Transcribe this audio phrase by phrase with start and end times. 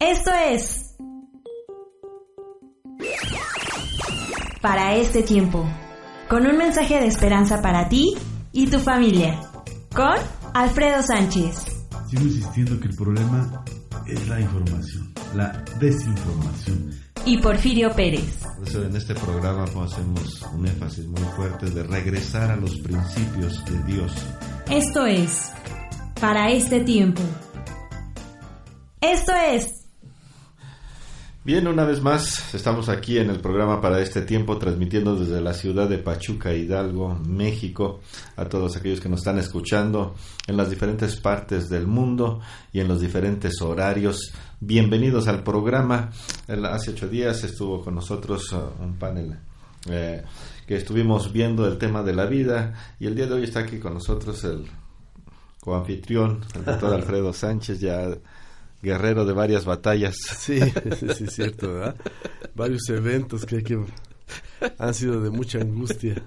[0.00, 0.96] Esto es
[4.62, 5.68] para este tiempo,
[6.26, 8.14] con un mensaje de esperanza para ti
[8.50, 9.38] y tu familia,
[9.94, 10.14] con
[10.54, 11.66] Alfredo Sánchez.
[12.08, 13.62] Sigo insistiendo que el problema
[14.06, 16.92] es la información, la desinformación.
[17.26, 18.38] Y Porfirio Pérez.
[18.56, 23.62] Por eso en este programa hacemos un énfasis muy fuerte de regresar a los principios
[23.66, 24.12] de Dios.
[24.70, 25.52] Esto es
[26.18, 27.20] para este tiempo.
[29.02, 29.79] Esto es
[31.42, 35.54] Bien, una vez más estamos aquí en el programa para este tiempo transmitiendo desde la
[35.54, 38.00] ciudad de Pachuca, Hidalgo, México,
[38.36, 40.14] a todos aquellos que nos están escuchando
[40.46, 42.42] en las diferentes partes del mundo
[42.74, 44.34] y en los diferentes horarios.
[44.60, 46.10] Bienvenidos al programa.
[46.46, 49.38] Hace ocho días estuvo con nosotros uh, un panel
[49.88, 50.22] eh,
[50.66, 53.78] que estuvimos viendo el tema de la vida y el día de hoy está aquí
[53.78, 54.66] con nosotros el
[55.58, 58.10] coanfitrión, el doctor Alfredo Sánchez, ya
[58.82, 60.16] guerrero de varias batallas.
[60.38, 61.96] Sí, sí, sí, es cierto, ¿verdad?
[62.54, 63.78] Varios eventos que, que
[64.78, 66.22] han sido de mucha angustia.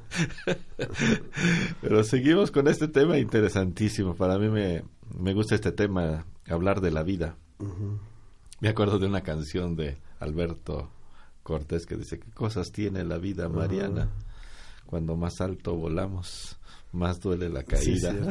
[1.81, 4.15] Pero seguimos con este tema interesantísimo.
[4.15, 4.83] Para mí me,
[5.17, 7.35] me gusta este tema, hablar de la vida.
[8.59, 10.89] Me acuerdo de una canción de Alberto
[11.43, 14.09] Cortés que dice, ¿qué cosas tiene la vida, Mariana?
[14.85, 16.57] Cuando más alto volamos,
[16.91, 18.15] más duele la caída.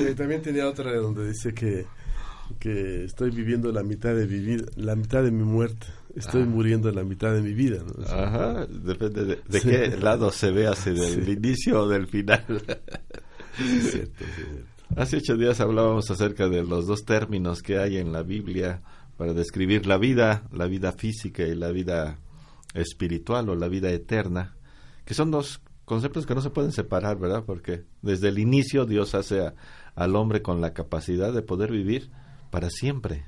[0.00, 1.86] Eh, también tenía otra donde dice que
[2.58, 5.86] que estoy viviendo la mitad de vivir, la mitad de mi muerte.
[6.14, 7.82] Estoy muriendo en la mitad de mi vida.
[8.08, 12.44] Ajá, depende de, qué lado se ve, hacia del inicio o del final.
[14.96, 18.82] Hace ocho días hablábamos acerca de los dos términos que hay en la Biblia
[19.16, 22.18] para describir la vida, la vida física y la vida
[22.74, 24.56] espiritual o la vida eterna,
[25.04, 27.44] que son dos conceptos que no se pueden separar, ¿verdad?
[27.44, 29.52] Porque desde el inicio Dios hace
[29.94, 32.10] al hombre con la capacidad de poder vivir
[32.50, 33.24] para siempre.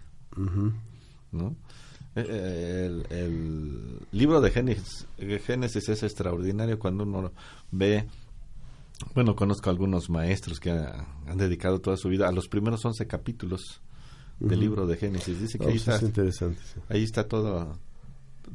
[1.33, 1.57] ¿no?
[2.17, 5.07] Eh, eh, el, libro de Génesis,
[5.45, 7.33] Génesis, es extraordinario cuando uno
[7.71, 8.07] ve,
[9.15, 13.81] bueno, conozco algunos maestros que han dedicado toda su vida a los primeros 11 capítulos
[14.41, 15.41] del libro de Génesis.
[15.41, 17.79] Dice que ahí, está, interesante, ahí está todo,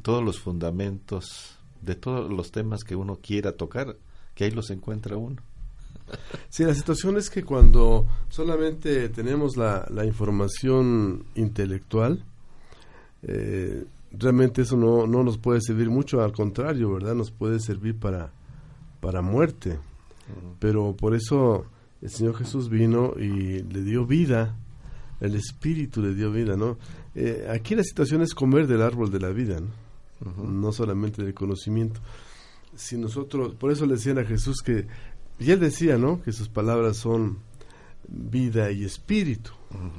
[0.02, 3.96] todos los fundamentos de todos los temas que uno quiera tocar,
[4.34, 5.42] que ahí los encuentra uno.
[6.48, 12.24] Sí, la situación es que cuando solamente tenemos la, la información intelectual,
[13.22, 17.14] eh, realmente eso no, no nos puede servir mucho, al contrario, ¿verdad?
[17.14, 18.32] Nos puede servir para,
[19.00, 19.78] para muerte.
[20.58, 21.66] Pero por eso
[22.02, 24.56] el Señor Jesús vino y le dio vida,
[25.20, 26.78] el Espíritu le dio vida, ¿no?
[27.14, 30.44] Eh, aquí la situación es comer del árbol de la vida, ¿no?
[30.44, 32.00] No solamente del conocimiento.
[32.74, 34.86] Si nosotros, por eso le decían a Jesús que
[35.38, 36.22] y él decía, ¿no?
[36.22, 37.38] Que sus palabras son
[38.08, 39.50] vida y espíritu.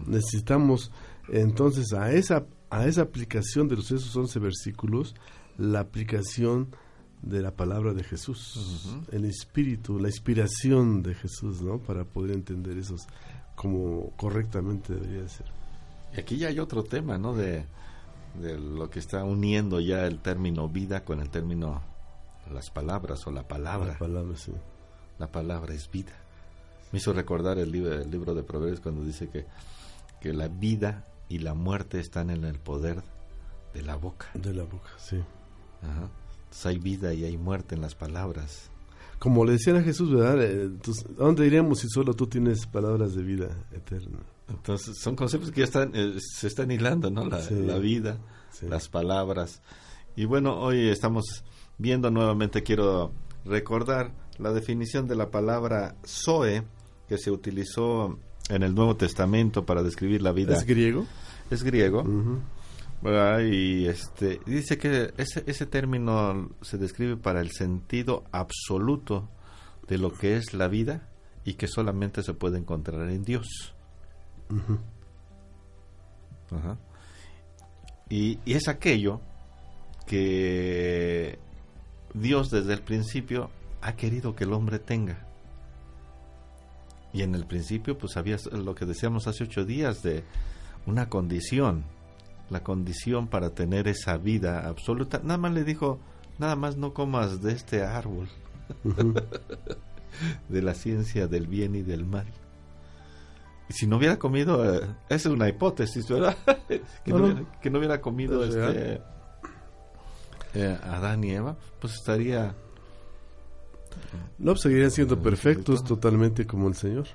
[0.05, 0.91] Necesitamos
[1.29, 5.15] entonces a esa a esa aplicación de los esos 11 versículos
[5.57, 6.67] la aplicación
[7.21, 11.79] de la palabra de Jesús, el espíritu, la inspiración de Jesús, ¿no?
[11.79, 12.95] Para poder entender eso
[13.55, 15.47] como correctamente debería ser.
[16.15, 17.33] Y aquí ya hay otro tema, ¿no?
[17.33, 17.65] De,
[18.39, 21.81] de lo que está uniendo ya el término vida con el término
[22.51, 23.93] las palabras o la palabra.
[23.93, 24.51] La palabra, sí
[25.19, 26.13] la palabra es vida.
[26.91, 29.45] Me hizo recordar el libro, el libro de Proverbios cuando dice que,
[30.21, 33.03] que la vida y la muerte están en el poder
[33.73, 34.27] de la boca.
[34.33, 35.17] De la boca, sí.
[35.81, 36.09] Ajá.
[36.43, 38.69] Entonces hay vida y hay muerte en las palabras.
[39.19, 40.41] Como le decían a Jesús, ¿verdad?
[40.43, 44.19] Entonces, ¿A dónde iríamos si solo tú tienes palabras de vida eterna?
[44.47, 47.25] Entonces, son conceptos que ya están, eh, se están hilando, ¿no?
[47.25, 48.17] La, la vida,
[48.61, 49.61] las palabras.
[50.15, 51.43] Y bueno, hoy estamos
[51.77, 53.11] viendo nuevamente, quiero
[53.43, 56.63] recordar la definición de la palabra Zoe,
[57.07, 58.19] que se utilizó
[58.49, 60.55] en el Nuevo Testamento para describir la vida.
[60.55, 61.05] ¿Es griego?
[61.49, 62.03] Es griego.
[63.41, 69.29] Y este, dice que ese, ese término se describe para el sentido absoluto
[69.87, 71.09] de lo que es la vida
[71.45, 73.73] y que solamente se puede encontrar en Dios.
[78.09, 79.21] Y, y es aquello
[80.05, 81.37] que
[82.13, 83.49] Dios desde el principio
[83.81, 85.25] ha querido que el hombre tenga.
[87.13, 90.23] Y en el principio, pues había lo que decíamos hace ocho días de
[90.85, 91.83] una condición,
[92.49, 95.19] la condición para tener esa vida absoluta.
[95.23, 95.99] Nada más le dijo,
[96.37, 98.29] nada más no comas de este árbol,
[100.49, 102.27] de la ciencia del bien y del mal.
[103.69, 106.37] Y si no hubiera comido, eh, esa es una hipótesis, ¿verdad?
[107.03, 109.01] que, no, hubiera, comido este,
[110.53, 112.55] eh, Adán y Eva, pues estaría...
[114.37, 117.07] No, pues seguirían siendo perfectos totalmente como el Señor,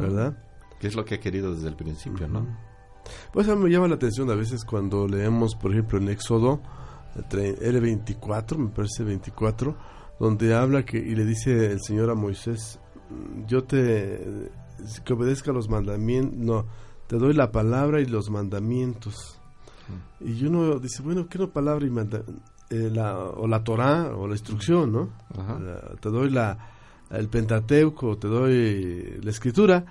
[0.00, 0.42] ¿verdad?
[0.80, 2.46] Que es lo que ha querido desde el principio, ¿no?
[3.32, 6.60] Pues a mí me llama la atención a veces cuando leemos, por ejemplo, en Éxodo
[7.16, 9.76] L24, me parece 24,
[10.20, 12.78] donde habla que y le dice el Señor a Moisés,
[13.46, 14.50] yo te
[15.04, 16.66] que obedezca los mandamientos, no,
[17.06, 19.40] te doy la palabra y los mandamientos.
[20.20, 22.57] Y uno dice, bueno, ¿qué no palabra y mandamientos?
[22.70, 25.08] Eh, la, o la Torah o la instrucción, ¿no?
[26.00, 26.58] te doy la,
[27.10, 29.86] el Pentateuco, te doy la escritura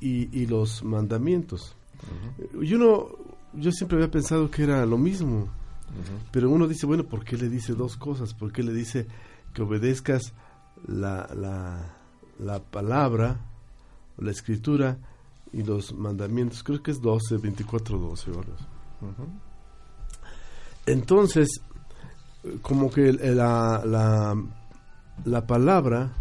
[0.00, 1.76] y, y los mandamientos.
[2.58, 3.08] Y uno,
[3.52, 5.48] yo siempre había pensado que era lo mismo,
[6.30, 8.32] pero uno dice, bueno, ¿por qué le dice dos cosas?
[8.32, 9.06] ¿Por qué le dice
[9.52, 10.32] que obedezcas
[10.86, 11.96] la, la,
[12.38, 13.40] la palabra,
[14.16, 14.96] la escritura
[15.52, 16.62] y los mandamientos?
[16.62, 18.68] Creo que es 12, 24, 12 horas.
[20.86, 21.60] Entonces,
[22.62, 24.36] como que la, la,
[25.24, 26.12] la palabra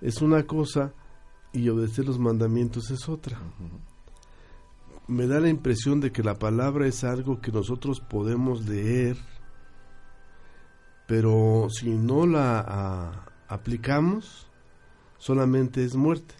[0.00, 0.92] es una cosa
[1.52, 3.38] y obedecer los mandamientos es otra.
[5.06, 9.16] Me da la impresión de que la palabra es algo que nosotros podemos leer,
[11.06, 14.48] pero si no la aplicamos,
[15.18, 16.34] solamente es muerte.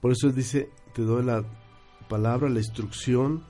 [0.00, 1.42] Por eso él dice, te doy la
[2.08, 3.44] palabra, la instrucción,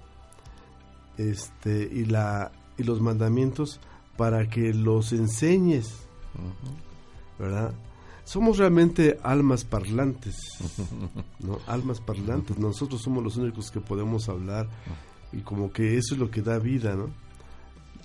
[1.17, 3.81] este, y la y los mandamientos
[4.17, 6.07] para que los enseñes,
[7.39, 7.73] ¿verdad?
[8.25, 10.37] Somos realmente almas parlantes,
[11.41, 11.61] ¿no?
[11.67, 12.59] Almas parlantes.
[12.59, 14.69] Nosotros somos los únicos que podemos hablar
[15.33, 17.09] y como que eso es lo que da vida, ¿no?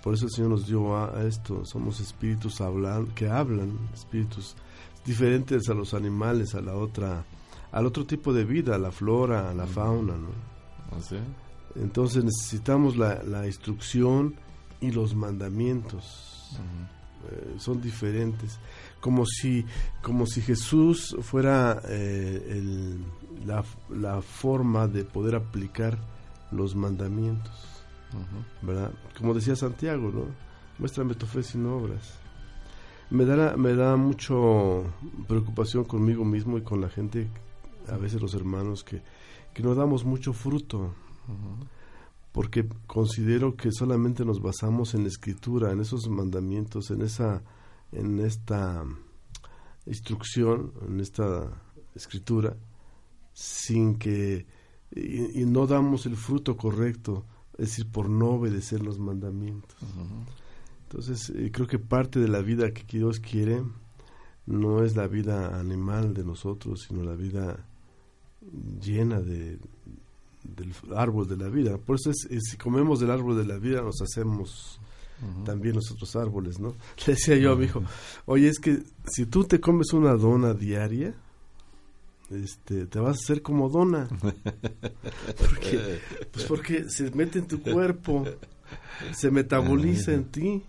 [0.03, 1.65] Por eso el Señor nos dio a, esto.
[1.65, 4.55] Somos espíritus hablan, que hablan, espíritus
[5.05, 7.25] diferentes a los animales, a la otra,
[7.71, 10.29] al otro tipo de vida, a la flora, a la fauna, ¿no?
[10.91, 10.99] ¿Ah,
[11.75, 14.35] Entonces necesitamos la, la instrucción
[14.81, 16.57] y los mandamientos.
[17.29, 18.59] Eh, son diferentes.
[18.99, 19.65] Como si,
[20.01, 22.97] como si Jesús fuera eh,
[23.45, 25.97] la, la, forma de poder aplicar
[26.51, 27.53] los mandamientos.
[28.61, 28.91] ¿Verdad?
[29.17, 30.25] Como decía Santiago, ¿no?
[30.79, 32.19] Muéstrame tu fe sin obras.
[33.09, 34.83] Me da, me da mucho
[35.27, 37.27] preocupación conmigo mismo y con la gente,
[37.87, 39.01] a veces los hermanos, que,
[39.53, 40.93] que no damos mucho fruto
[42.31, 47.43] porque considero que solamente nos basamos en la escritura, en esos mandamientos, en esa
[47.91, 48.85] en esta
[49.85, 51.61] instrucción, en esta
[51.93, 52.55] escritura,
[53.33, 54.45] sin que
[54.93, 59.77] y, no damos el fruto correcto, es decir, por no obedecer los mandamientos.
[60.83, 63.63] Entonces, eh, creo que parte de la vida que Dios quiere
[64.45, 67.65] no es la vida animal de nosotros, sino la vida
[68.81, 69.59] llena de,
[70.43, 71.77] del árbol de la vida.
[71.77, 74.79] Por eso es, si comemos del árbol de la vida nos hacemos
[75.45, 76.75] también los otros árboles, ¿no?
[77.05, 77.83] Le decía yo a mi hijo,
[78.25, 81.13] oye, es que si tú te comes una dona diaria,
[82.31, 84.07] este, te vas a hacer como dona.
[85.37, 85.99] porque,
[86.31, 88.25] pues porque se mete en tu cuerpo,
[89.11, 90.63] se metaboliza en ti.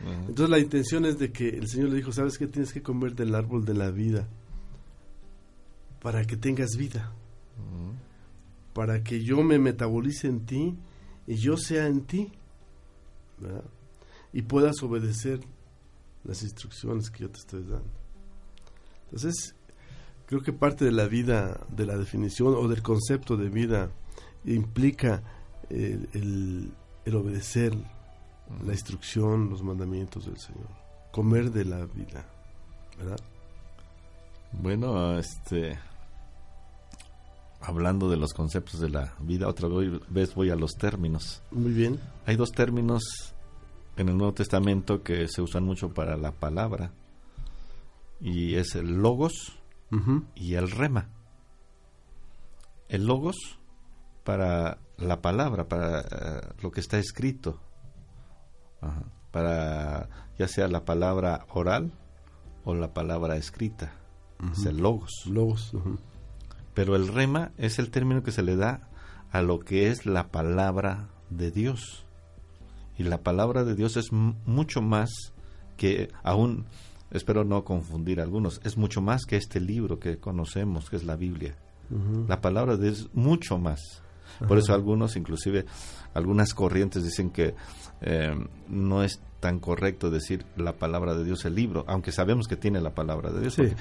[0.00, 2.46] Entonces la intención es de que el Señor le dijo, ¿sabes qué?
[2.46, 4.28] Tienes que comer del árbol de la vida
[6.02, 7.12] para que tengas vida
[8.74, 10.76] para que yo me metabolice en ti
[11.26, 12.32] y yo sea en ti,
[14.32, 15.40] y puedas obedecer
[16.24, 17.90] las instrucciones que yo te estoy dando.
[19.04, 19.54] Entonces,
[20.26, 23.90] creo que parte de la vida, de la definición o del concepto de vida,
[24.44, 25.22] implica
[25.70, 26.72] el,
[27.06, 27.74] obedecer
[28.66, 30.68] la instrucción, los mandamientos del Señor,
[31.12, 32.26] comer de la vida,
[32.98, 33.20] ¿verdad?
[34.52, 35.78] Bueno, este,
[37.66, 39.68] hablando de los conceptos de la vida, otra
[40.08, 41.42] vez voy a los términos.
[41.50, 41.98] Muy bien.
[42.26, 43.34] Hay dos términos
[43.96, 46.92] en el Nuevo Testamento que se usan mucho para la palabra,
[48.20, 49.58] y es el logos
[50.34, 51.08] y el rema.
[52.88, 53.36] El logos
[54.24, 57.60] para la palabra, para eh, lo que está escrito,
[59.30, 61.92] para ya sea la palabra oral
[62.64, 63.92] o la palabra escrita,
[64.52, 65.10] es el logos.
[65.26, 65.72] Logos
[66.74, 68.88] pero el rema es el término que se le da
[69.30, 72.04] a lo que es la palabra de Dios.
[72.96, 75.10] Y la palabra de Dios es mucho más
[75.76, 76.66] que aún
[77.10, 81.04] espero no confundir a algunos, es mucho más que este libro que conocemos, que es
[81.04, 81.56] la Biblia.
[82.28, 83.80] La palabra de Dios es mucho más.
[84.48, 85.64] Por eso algunos, inclusive
[86.12, 87.54] algunas corrientes dicen que
[88.00, 88.34] eh,
[88.68, 92.80] no es tan correcto decir la palabra de Dios el libro, aunque sabemos que tiene
[92.80, 93.58] la palabra de Dios.
[93.58, 93.76] Eh,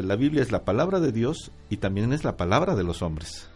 [0.00, 3.50] la Biblia es la palabra de Dios y también es la palabra de los hombres.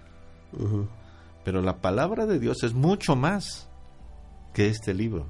[1.45, 3.69] Pero la palabra de Dios es mucho más
[4.53, 5.27] que este libro.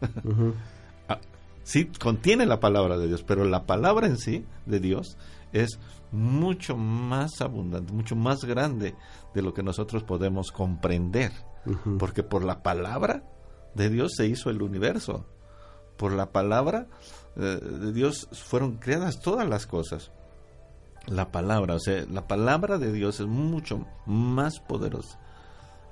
[1.08, 1.18] Ah,
[1.64, 5.16] sí, contiene la palabra de Dios, pero la palabra en sí de Dios
[5.54, 5.80] es
[6.12, 8.94] mucho más abundante, mucho más grande
[9.34, 11.32] de lo que nosotros podemos comprender.
[11.98, 13.24] Porque por la palabra
[13.78, 15.24] de Dios se hizo el universo.
[15.96, 16.86] Por la palabra
[17.36, 20.10] eh, de Dios fueron creadas todas las cosas.
[21.06, 25.18] La palabra, o sea, la palabra de Dios es mucho más poderosa.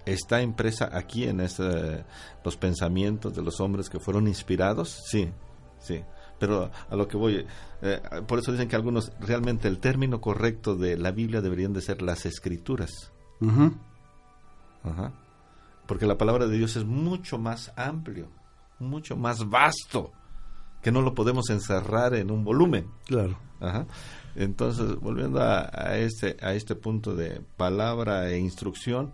[0.05, 2.05] Está impresa aquí en este,
[2.45, 5.31] los pensamientos de los hombres que fueron inspirados, sí,
[5.79, 6.03] sí.
[6.39, 7.47] Pero a lo que voy,
[7.81, 11.81] eh, por eso dicen que algunos realmente el término correcto de la Biblia deberían de
[11.81, 13.11] ser las escrituras.
[14.85, 15.13] Ajá.
[15.87, 18.29] Porque la palabra de Dios es mucho más amplio,
[18.79, 20.13] mucho más vasto,
[20.83, 22.91] que no lo podemos encerrar en un volumen.
[23.07, 23.39] Claro.
[23.61, 23.87] Ajá.
[24.35, 29.13] Entonces, volviendo a, este, a este punto de palabra e instrucción,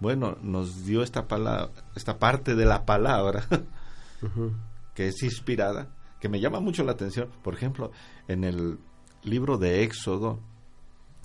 [0.00, 3.46] bueno, nos dio esta, palabra, esta parte de la palabra
[4.94, 5.88] que es inspirada,
[6.20, 7.30] que me llama mucho la atención.
[7.42, 7.92] Por ejemplo,
[8.26, 8.78] en el
[9.22, 10.40] libro de Éxodo,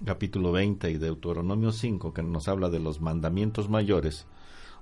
[0.05, 4.27] capítulo 20 y Deuteronomio 5, que nos habla de los mandamientos mayores,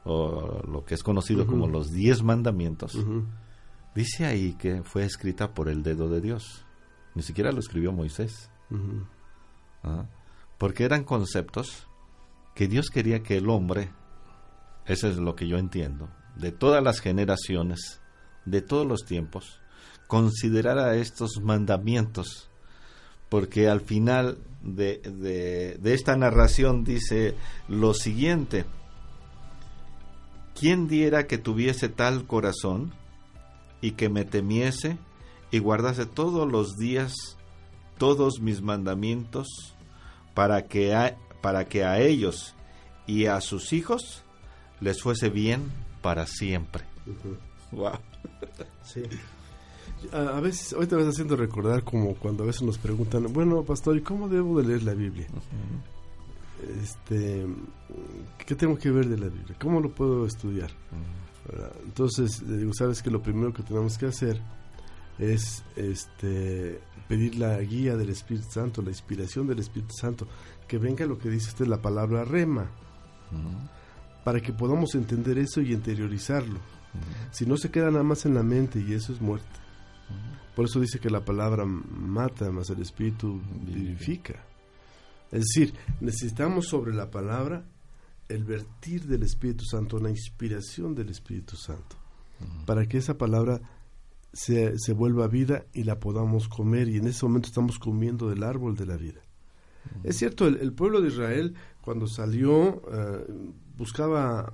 [0.03, 2.97] o lo que es conocido como los diez mandamientos,
[3.93, 6.65] dice ahí que fue escrita por el dedo de Dios.
[7.15, 8.49] Ni siquiera lo escribió Moisés.
[9.83, 10.05] ¿Ah?
[10.57, 11.87] Porque eran conceptos
[12.55, 13.91] que Dios quería que el hombre,
[14.85, 18.01] eso es lo que yo entiendo, de todas las generaciones,
[18.45, 19.59] de todos los tiempos,
[20.07, 22.49] considerara estos mandamientos,
[23.29, 27.35] porque al final de, de esta narración dice
[27.67, 28.65] lo siguiente,
[30.59, 32.93] ¿quién diera que tuviese tal corazón
[33.81, 34.97] y que me temiese
[35.51, 37.37] y guardase todos los días
[37.97, 39.47] todos mis mandamientos
[40.33, 42.55] para que a, para que a ellos
[43.05, 44.23] y a sus hijos
[44.79, 45.71] les fuese bien
[46.01, 46.83] para siempre?
[47.71, 47.93] Wow.
[48.83, 49.03] Sí.
[50.11, 53.97] A, veces, hoy te vas haciendo recordar como cuando a veces nos preguntan, bueno, pastor,
[53.97, 55.27] ¿y cómo debo de leer la Biblia?
[56.81, 57.45] Este,
[58.45, 59.55] ¿qué tengo que ver de la Biblia?
[59.59, 60.71] ¿Cómo lo puedo estudiar?
[61.85, 64.41] Entonces, le digo, sabes que lo primero que tenemos que hacer
[65.17, 70.27] es este pedir la guía del Espíritu Santo, la inspiración del Espíritu Santo,
[70.67, 72.69] que venga lo que dice usted la palabra rema,
[74.25, 76.59] para que podamos entender eso y interiorizarlo.
[77.31, 79.47] Si no se queda nada más en la mente y eso es muerte.
[80.55, 84.43] Por eso dice que la palabra mata, más el Espíritu vivifica.
[85.31, 87.65] Es decir, necesitamos sobre la palabra
[88.29, 91.95] el vertir del Espíritu Santo, la inspiración del Espíritu Santo,
[92.65, 93.61] para que esa palabra
[94.33, 96.89] se, se, vuelva vida y la podamos comer.
[96.89, 99.21] Y en ese momento estamos comiendo del árbol de la vida.
[100.03, 103.25] Es cierto, el, pueblo de Israel cuando salió eh,
[103.77, 104.51] buscaba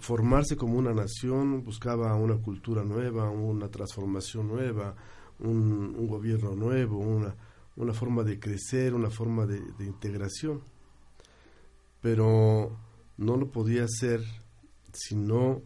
[0.00, 4.96] formarse como una nación, buscaba una cultura nueva, una transformación nueva,
[5.38, 7.34] un gobierno nuevo, una,
[7.76, 10.62] una forma de crecer, una forma de, integración.
[12.00, 12.76] Pero
[13.16, 14.22] no lo podía hacer
[14.92, 15.62] si no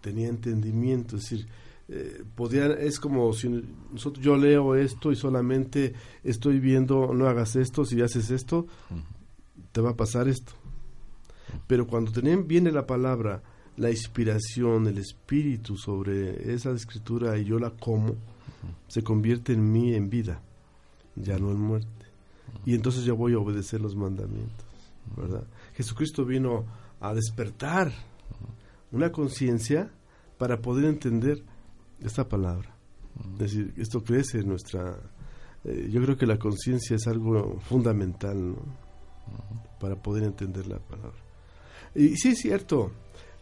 [0.00, 1.48] tenía entendimiento, es decir,
[1.88, 3.48] eh, podía, es como si
[3.92, 8.66] nosotros, yo leo esto y solamente estoy viendo, no hagas esto, si haces esto,
[9.72, 10.52] te va a pasar esto.
[11.66, 13.42] Pero cuando tienen, viene la palabra,
[13.76, 18.16] la inspiración, el espíritu sobre esa escritura y yo la como,
[18.86, 20.42] se convierte en mí en vida
[21.22, 22.06] ya no en muerte.
[22.64, 24.66] Y entonces yo voy a obedecer los mandamientos,
[25.16, 25.44] ¿verdad?
[25.74, 26.64] Jesucristo vino
[27.00, 27.92] a despertar
[28.90, 29.90] una conciencia
[30.38, 31.42] para poder entender
[32.00, 32.74] esta palabra.
[33.34, 34.96] Es decir, esto crece en nuestra...
[35.64, 38.56] Eh, yo creo que la conciencia es algo fundamental
[39.80, 41.18] para poder entender la palabra.
[41.94, 42.92] Y sí es cierto,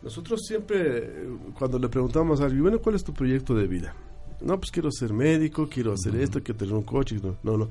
[0.03, 1.29] nosotros siempre,
[1.59, 3.95] cuando le preguntamos a alguien, bueno, ¿cuál es tu proyecto de vida?
[4.41, 7.17] No, pues quiero ser médico, quiero hacer esto, quiero tener un coche.
[7.23, 7.69] No, no, no.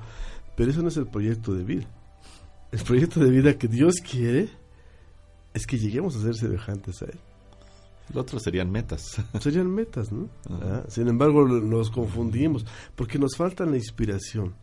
[0.56, 1.88] Pero eso no es el proyecto de vida.
[2.72, 4.50] El proyecto de vida que Dios quiere
[5.54, 7.20] es que lleguemos a ser semejantes a Él.
[8.14, 9.22] Lo otro serían metas.
[9.40, 10.30] Serían metas, ¿no?
[10.50, 14.54] Ah, sin embargo, nos confundimos porque nos falta la inspiración.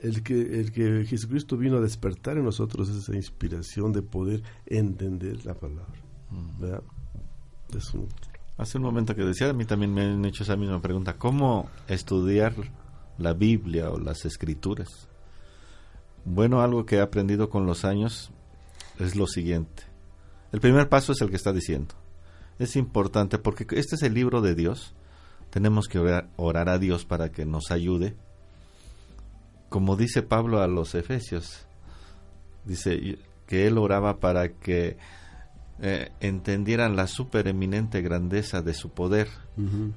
[0.00, 5.44] El que, el que Jesucristo vino a despertar en nosotros esa inspiración de poder entender
[5.44, 6.00] la palabra.
[6.58, 6.82] ¿verdad?
[7.76, 8.08] Es un
[8.58, 11.70] Hace un momento que decía, a mí también me han hecho esa misma pregunta, ¿cómo
[11.86, 12.54] estudiar
[13.16, 15.08] la Biblia o las escrituras?
[16.24, 18.32] Bueno, algo que he aprendido con los años
[18.98, 19.84] es lo siguiente.
[20.50, 21.94] El primer paso es el que está diciendo.
[22.58, 24.92] Es importante porque este es el libro de Dios.
[25.50, 28.16] Tenemos que orar, orar a Dios para que nos ayude.
[29.68, 31.64] Como dice Pablo a los Efesios,
[32.64, 34.96] dice que él oraba para que
[35.80, 39.28] eh, entendieran la supereminente grandeza de su poder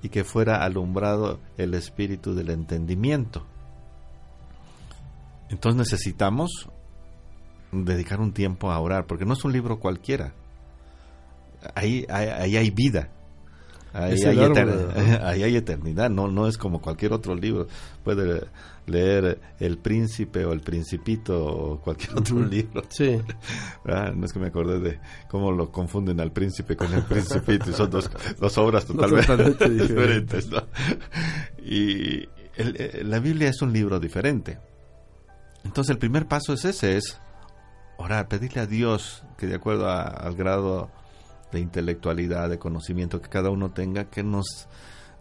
[0.01, 3.45] y que fuera alumbrado el espíritu del entendimiento.
[5.49, 6.69] Entonces necesitamos
[7.71, 10.33] dedicar un tiempo a orar, porque no es un libro cualquiera.
[11.75, 13.09] Ahí, ahí, hay vida.
[13.93, 14.39] Ahí hay,
[15.21, 17.67] ahí hay, eternidad, no, no es como cualquier otro libro.
[18.03, 18.47] Puede
[18.85, 22.83] leer El Príncipe o El Principito o cualquier otro libro.
[22.89, 23.19] Sí.
[23.83, 27.69] Ah, no es que me acordé de cómo lo confunden al Príncipe con El Principito
[27.69, 30.47] y son dos, dos obras totalmente, diferentes.
[31.63, 34.59] Y eh, la Biblia es un libro diferente.
[35.63, 37.19] Entonces el primer paso es ese, es
[37.97, 40.89] orar, pedirle a Dios que de acuerdo al grado
[41.51, 44.67] de intelectualidad, de conocimiento que cada uno tenga, que nos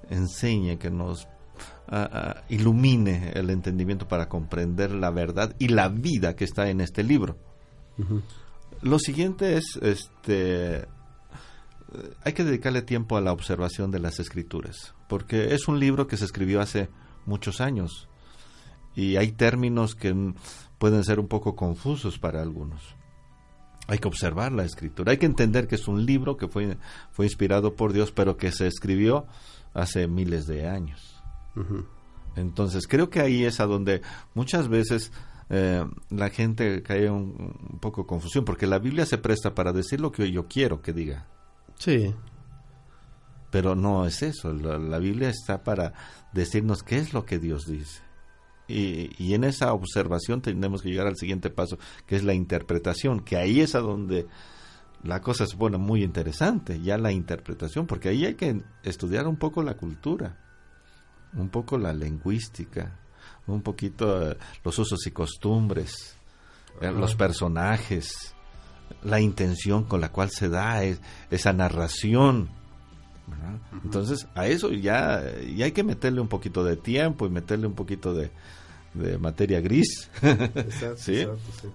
[0.09, 1.29] enseñe, que nos
[2.49, 7.37] ilumine el entendimiento para comprender la verdad y la vida que está en este libro.
[8.83, 10.87] Lo siguiente es, este,
[12.25, 16.17] hay que dedicarle tiempo a la observación de las escrituras, porque es un libro que
[16.17, 16.89] se escribió hace
[17.27, 18.09] muchos años
[18.95, 20.15] y hay términos que
[20.79, 23.00] pueden ser un poco confusos para algunos.
[23.87, 26.77] Hay que observar la escritura, hay que entender que es un libro que fue,
[27.11, 29.27] fue inspirado por Dios, pero que se escribió
[29.75, 31.23] hace miles de años.
[32.37, 34.03] Entonces, creo que ahí es a donde
[34.35, 35.13] muchas veces
[35.49, 40.01] eh, la gente cae un, un, poco confusión, porque la Biblia se presta para decir
[40.01, 41.27] lo que yo quiero que diga.
[41.77, 42.15] Sí.
[43.51, 45.93] Pero no es eso, la, la Biblia está para
[46.33, 48.01] decirnos qué es lo que Dios dice.
[48.71, 53.21] Y, y, en esa observación tenemos que llegar al siguiente paso, que es la interpretación,
[53.21, 54.27] que ahí es a donde
[55.03, 59.37] la cosa se pone muy interesante, ya la interpretación, porque ahí hay que estudiar un
[59.37, 60.37] poco la cultura,
[61.33, 62.99] un poco la lingüística,
[63.47, 66.17] un poquito eh, los usos y costumbres,
[66.81, 68.35] eh, los personajes,
[69.03, 72.51] la intención con la cual se da es, esa narración.
[73.85, 75.23] Entonces, a eso ya,
[75.57, 78.33] ya hay que meterle un poquito de tiempo y meterle un poquito de,
[78.95, 80.11] de materia gris.
[80.23, 81.21] Exacto, ¿Sí?
[81.21, 81.69] exacto, sí.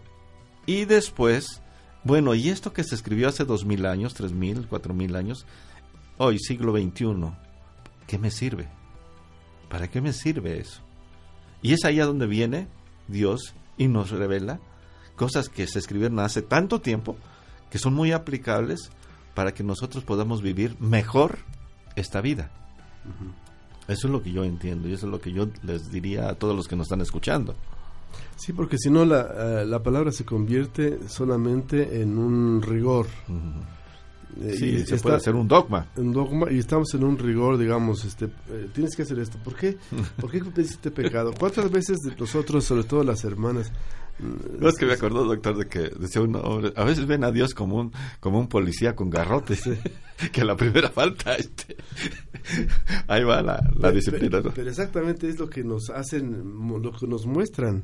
[0.65, 1.61] Y después,
[2.03, 5.45] bueno, y esto que se escribió hace dos mil años, tres mil, cuatro mil años,
[6.17, 7.31] hoy siglo XXI,
[8.07, 8.67] ¿qué me sirve?
[9.69, 10.81] ¿Para qué me sirve eso?
[11.61, 12.67] Y es ahí a donde viene
[13.07, 14.59] Dios y nos revela
[15.15, 17.15] cosas que se escribieron hace tanto tiempo
[17.69, 18.89] que son muy aplicables
[19.33, 21.39] para que nosotros podamos vivir mejor
[21.95, 22.51] esta vida.
[23.05, 23.44] Uh -huh.
[23.87, 26.35] Eso es lo que yo entiendo y eso es lo que yo les diría a
[26.35, 27.55] todos los que nos están escuchando.
[28.35, 33.07] Sí, porque si no la, uh, la palabra se convierte solamente en un rigor.
[33.29, 34.41] Uh -huh.
[34.41, 35.87] eh, sí, se está, puede hacer un dogma.
[35.95, 39.37] Un dogma y estamos en un rigor, digamos, este, eh, tienes que hacer esto.
[39.43, 39.77] ¿Por qué?
[40.19, 41.33] ¿Por qué cometiste pecado?
[41.37, 43.71] ¿Cuántas veces nosotros, sobre todo las hermanas,
[44.19, 46.41] no, es que me acordó, doctor, de que decía uno,
[46.75, 49.63] a veces ven a Dios como un, como un policía con garrotes,
[50.31, 51.75] que la primera falta, este,
[53.07, 54.41] ahí va la, la disciplina.
[54.41, 57.83] Pero, pero, exactamente es lo que nos hacen, lo que nos muestran,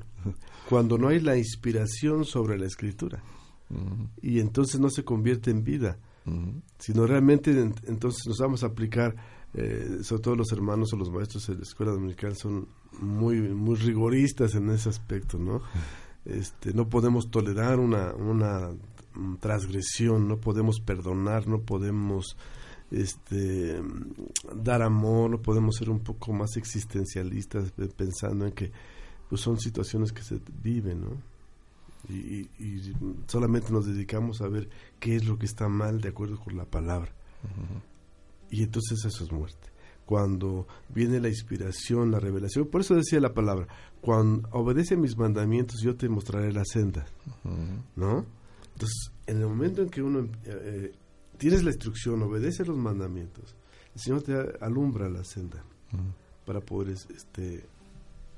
[0.69, 3.21] cuando no hay la inspiración sobre la escritura.
[3.69, 4.09] Uh -huh.
[4.21, 6.61] Y entonces no se convierte en vida, uh -huh.
[6.79, 7.51] sino realmente
[7.87, 9.15] entonces nos vamos a aplicar,
[9.53, 12.69] eh, sobre todo los hermanos o los maestros de la escuela dominical son
[13.01, 15.61] muy, muy rigoristas en ese aspecto, ¿no?
[16.25, 18.71] Este, no podemos tolerar una, una
[19.39, 22.37] transgresión, no podemos perdonar, no podemos
[22.91, 23.81] este,
[24.55, 28.71] dar amor, no podemos ser un poco más existencialistas pensando en que
[29.29, 31.31] pues, son situaciones que se viven, ¿no?
[32.09, 32.93] Y, y,
[33.27, 36.65] solamente nos dedicamos a ver qué es lo que está mal de acuerdo con la
[36.65, 37.13] palabra.
[37.43, 37.81] Uh -huh.
[38.49, 39.70] Y entonces eso es muerte
[40.11, 42.67] cuando viene la inspiración, la revelación.
[42.67, 43.65] Por eso decía la palabra,
[44.01, 47.05] cuando obedece mis mandamientos, yo te mostraré la senda.
[47.45, 47.81] Uh -huh.
[47.95, 48.25] ¿No?
[48.73, 50.91] Entonces, en el momento en que uno eh,
[51.37, 53.55] tienes la instrucción, obedece los mandamientos,
[53.95, 56.13] el Señor te alumbra la senda uh -huh.
[56.45, 57.63] para poder este,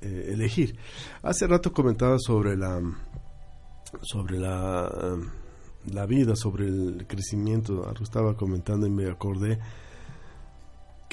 [0.01, 0.75] eh, elegir.
[1.23, 2.79] Hace rato comentaba sobre la
[4.03, 5.17] sobre la,
[5.91, 7.91] la vida, sobre el crecimiento.
[7.99, 9.57] Estaba comentando y me acordé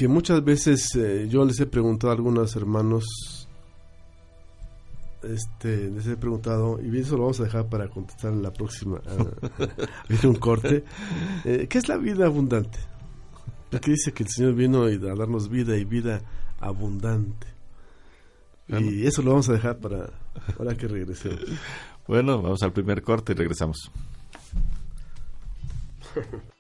[0.00, 3.46] que muchas veces eh, yo les he preguntado a algunos hermanos,
[5.22, 8.96] este, les he preguntado, y eso lo vamos a dejar para contestar en la próxima,
[8.96, 10.84] uh, un corte,
[11.44, 12.78] eh, ¿qué es la vida abundante?
[13.70, 16.22] Porque dice que el Señor vino a darnos vida y vida
[16.60, 17.48] abundante.
[18.68, 20.08] Y eso lo vamos a dejar para,
[20.56, 21.44] para que regresemos.
[22.08, 23.92] Bueno, vamos al primer corte y regresamos.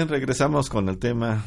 [0.00, 1.44] Bien, regresamos con el tema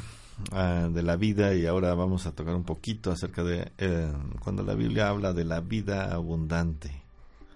[0.52, 4.62] uh, de la vida y ahora vamos a tocar un poquito acerca de eh, cuando
[4.62, 7.02] la Biblia habla de la vida abundante.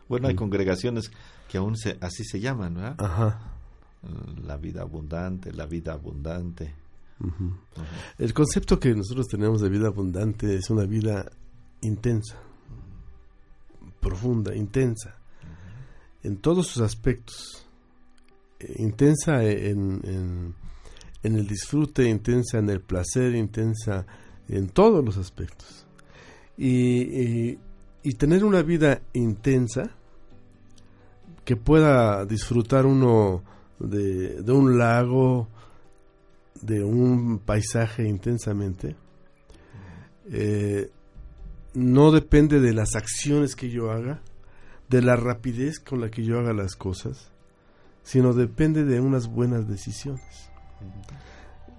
[0.09, 0.37] Bueno, hay mm.
[0.37, 1.11] congregaciones
[1.47, 2.95] que aún se, así se llaman, ¿verdad?
[2.97, 3.39] Ajá.
[4.43, 6.73] La vida abundante, la vida abundante.
[7.19, 7.41] Uh -huh.
[7.41, 8.15] Uh -huh.
[8.17, 11.31] El concepto que nosotros tenemos de vida abundante es una vida
[11.81, 12.39] intensa,
[13.99, 15.15] profunda, intensa,
[16.23, 17.67] en todos sus aspectos.
[18.59, 20.66] Eh, intensa en, en
[21.23, 24.05] en el disfrute, intensa en el placer, intensa
[24.47, 25.85] en todos los aspectos.
[26.57, 27.57] Y,
[28.03, 29.91] y, tener una vida intensa
[31.43, 33.43] que pueda disfrutar uno
[33.79, 35.49] de, de un lago,
[36.61, 38.95] de un paisaje intensamente,
[40.31, 40.89] eh,
[41.73, 44.21] no depende de las acciones que yo haga,
[44.89, 47.31] de la rapidez con la que yo haga las cosas,
[48.03, 50.46] sino depende de unas buenas decisiones.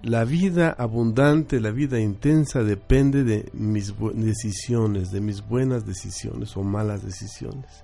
[0.01, 6.63] La vida abundante, la vida intensa depende de mis decisiones, de mis buenas decisiones o
[6.63, 7.83] malas decisiones.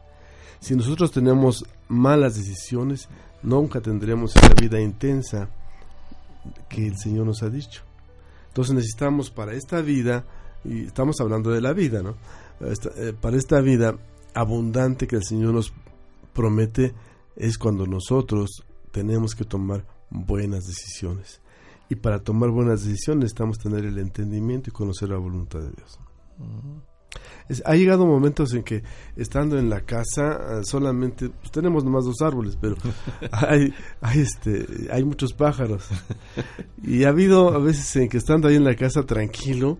[0.61, 3.09] Si nosotros tenemos malas decisiones,
[3.43, 5.49] nunca tendremos esa vida intensa
[6.69, 7.81] que el Señor nos ha dicho.
[8.47, 10.23] Entonces necesitamos para esta vida,
[10.63, 12.15] y estamos hablando de la vida, ¿no?
[12.61, 13.97] Eh, para esta vida
[14.33, 15.73] abundante que el Señor nos
[16.33, 16.93] promete,
[17.35, 21.41] es cuando nosotros tenemos que tomar buenas decisiones.
[21.89, 25.99] Y para tomar buenas decisiones necesitamos tener el entendimiento y conocer la voluntad de Dios.
[27.63, 28.83] ha llegado momentos en que
[29.15, 32.75] estando en la casa eh, solamente pues, tenemos nomás dos árboles, pero
[33.31, 35.87] hay, hay este hay muchos pájaros
[36.83, 39.77] y ha habido a veces en que estando ahí en la casa tranquilo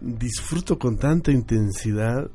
[0.00, 2.30] disfruto con tanta intensidad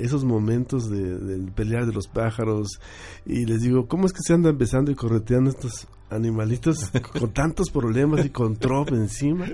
[0.00, 2.80] esos momentos de, pelear de los pájaros
[3.26, 7.70] y les digo, ¿cómo es que se andan besando y correteando estos animalitos con tantos
[7.70, 9.46] problemas y con trop encima?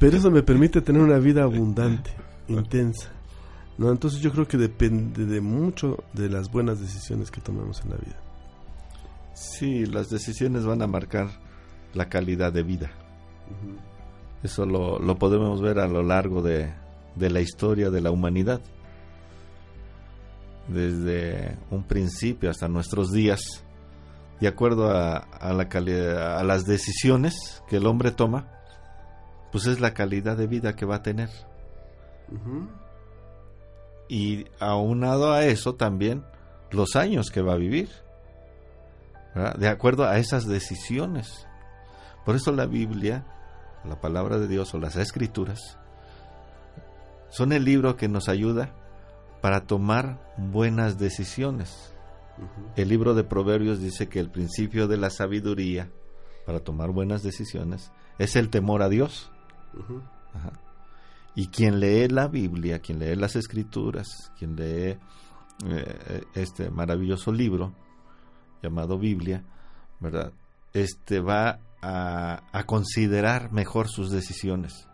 [0.00, 2.10] Pero eso me permite tener una vida abundante,
[2.48, 3.10] intensa.
[3.78, 3.90] ¿no?
[3.90, 7.96] Entonces yo creo que depende de mucho de las buenas decisiones que tomamos en la
[7.96, 8.16] vida.
[9.34, 11.28] Sí, las decisiones van a marcar
[11.94, 12.90] la calidad de vida.
[14.42, 16.72] Eso lo, lo podemos ver a lo largo de,
[17.16, 18.60] de la historia de la humanidad.
[20.68, 23.61] Desde un principio hasta nuestros días,
[24.42, 28.48] de acuerdo a, a, la calidad, a las decisiones que el hombre toma,
[29.52, 31.28] pues es la calidad de vida que va a tener.
[34.08, 36.24] Y aunado a eso también
[36.72, 37.88] los años que va a vivir,
[39.58, 41.46] de acuerdo a esas decisiones.
[42.24, 43.24] Por eso la Biblia,
[43.84, 45.78] la palabra de Dios o las escrituras,
[47.28, 48.74] son el libro que nos ayuda
[49.40, 51.91] para tomar buenas decisiones.
[52.76, 55.90] El libro de Proverbios dice que el principio de la sabiduría
[56.46, 59.30] para tomar buenas decisiones es el temor a Dios.
[61.34, 64.98] Y quien lee la Biblia, quien lee las escrituras, quien lee
[65.66, 67.74] eh, este maravilloso libro
[68.62, 69.44] llamado Biblia,
[70.00, 70.32] ¿verdad?
[70.72, 74.88] Este va a, a considerar mejor sus decisiones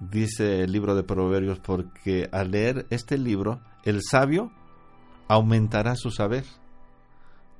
[0.00, 4.50] dice el libro de Proverbios, porque al leer este libro, el sabio
[5.30, 6.44] aumentará su saber,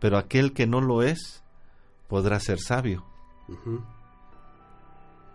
[0.01, 1.45] pero aquel que no lo es
[2.09, 3.05] podrá ser sabio.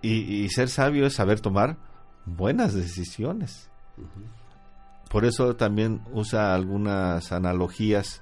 [0.02, 1.78] y, ser sabio es saber tomar
[2.26, 3.70] buenas decisiones.
[5.10, 8.22] Por eso también usa algunas analogías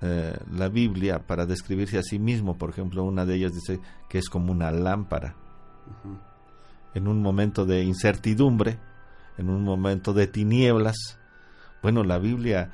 [0.00, 2.56] eh, la Biblia para describirse a sí mismo.
[2.56, 5.36] Por ejemplo, una de ellas dice que es como una lámpara
[6.94, 8.78] en un momento de incertidumbre,
[9.36, 11.18] en un momento de tinieblas,
[11.82, 12.70] bueno, la Biblia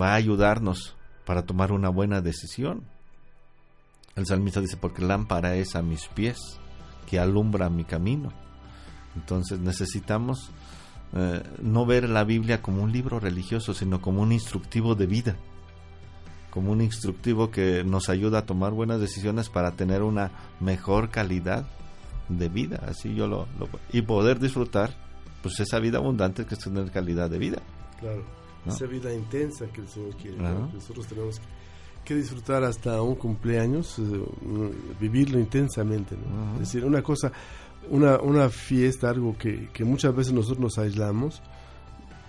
[0.00, 2.84] va a ayudarnos para tomar una buena decisión.
[4.16, 6.38] El salmista dice, porque lámpara es a mis pies,
[7.08, 8.32] que alumbra mi camino.
[9.16, 10.50] Entonces necesitamos
[11.14, 15.36] eh, no ver la Biblia como un libro religioso, sino como un instructivo de vida,
[16.50, 21.66] como un instructivo que nos ayuda a tomar buenas decisiones para tener una mejor calidad
[22.28, 23.46] de vida, así yo lo,
[23.92, 24.94] y poder disfrutar
[25.42, 27.58] pues esa vida abundante que es tener calidad de vida.
[28.00, 28.24] Claro,
[28.66, 31.40] esa vida intensa que el Señor quiere, nosotros tenemos
[32.04, 34.02] que, disfrutar hasta un cumpleaños, eh,
[35.00, 36.14] vivirlo intensamente,
[36.54, 37.32] es decir, una cosa,
[37.90, 41.42] una, una fiesta, algo que, que muchas veces nosotros nos aislamos,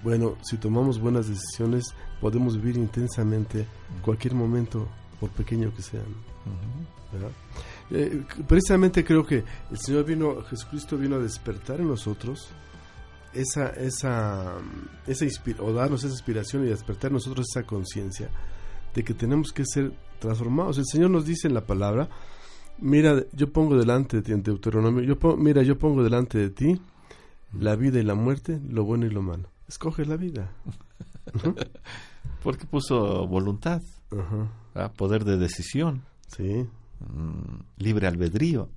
[0.04, 1.86] bueno, si tomamos buenas decisiones,
[2.19, 3.65] podemos vivir intensamente
[4.02, 4.88] cualquier momento,
[5.19, 6.02] por pequeño que sea.
[7.91, 12.50] Eh, precisamente creo que el Señor vino, Jesucristo vino a despertar en nosotros
[13.34, 14.56] esa, esa,
[15.08, 15.26] esa
[15.60, 18.30] o darnos esa inspiración y despertar nosotros esa conciencia
[18.93, 20.78] de que tenemos que ser transformados.
[20.78, 22.10] El Señor nos dice en la palabra,
[22.80, 26.80] mira, yo pongo delante de ti, en Deuteronomio, yo mira, yo pongo delante de ti
[27.58, 29.50] la vida y la muerte, lo bueno y lo malo.
[29.67, 30.52] Escoge la vida.
[32.43, 33.82] Porque puso voluntad,
[34.98, 36.04] poder de decisión.
[36.28, 36.67] Sí.
[37.00, 38.69] Mm, libre albedrío.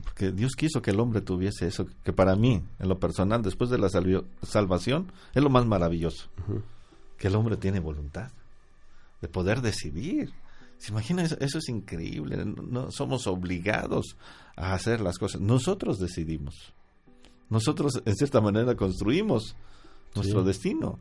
[0.00, 3.70] Porque Dios quiso que el hombre tuviese eso, que para mí, en lo personal, después
[3.70, 6.28] de la salvación, es lo más maravilloso.
[7.18, 8.30] Que el hombre tiene voluntad
[9.20, 10.32] de poder decidir.
[10.78, 11.36] ¿Se imagina eso?
[11.40, 12.44] Eso es increíble.
[12.44, 14.16] No, somos obligados
[14.56, 15.40] a hacer las cosas.
[15.40, 16.72] Nosotros decidimos.
[17.48, 19.54] Nosotros, en cierta manera, construimos
[20.14, 20.98] nuestro destino.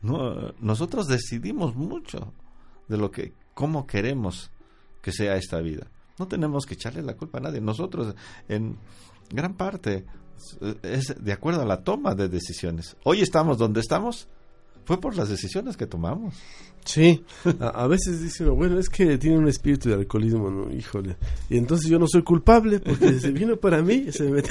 [0.00, 2.32] No, nosotros decidimos mucho
[2.88, 4.50] de lo que, cómo queremos
[5.02, 5.86] que sea esta vida.
[6.22, 7.60] No tenemos que echarle la culpa a nadie.
[7.60, 8.14] Nosotros,
[8.48, 8.78] en
[9.28, 10.06] gran parte,
[10.84, 12.96] es de acuerdo a la toma de decisiones.
[13.02, 14.28] Hoy estamos donde estamos,
[14.84, 16.34] fue por las decisiones que tomamos.
[16.84, 17.24] Sí,
[17.60, 20.68] a, veces dicen, bueno, es que tiene un espíritu de alcoholismo, ¿no?
[20.74, 21.16] Híjole.
[21.48, 24.42] Y entonces yo no soy culpable porque se vino para mí, se me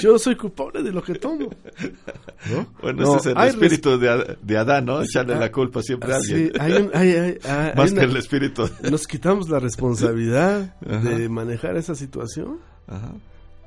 [0.00, 1.48] Yo no soy culpable de lo que tomo.
[2.52, 2.66] ¿No?
[2.82, 5.00] Bueno, No, ese es el espíritu de, de Adán, ¿no?
[5.00, 6.52] Echarle Ah, la culpa siempre a Sí, alguien.
[6.60, 8.68] hay un- hay- hay- hay- Más hay que una- el espíritu.
[8.90, 13.12] nos quitamos la responsabilidad de manejar esa situación, Ajá.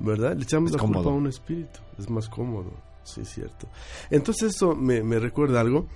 [0.02, 0.36] ¿verdad?
[0.36, 1.16] Le echamos Es la culpa cómodo.
[1.16, 3.68] a un espíritu, es más cómodo, sí, es cierto.
[4.10, 5.88] Entonces eso me, me recuerda algo.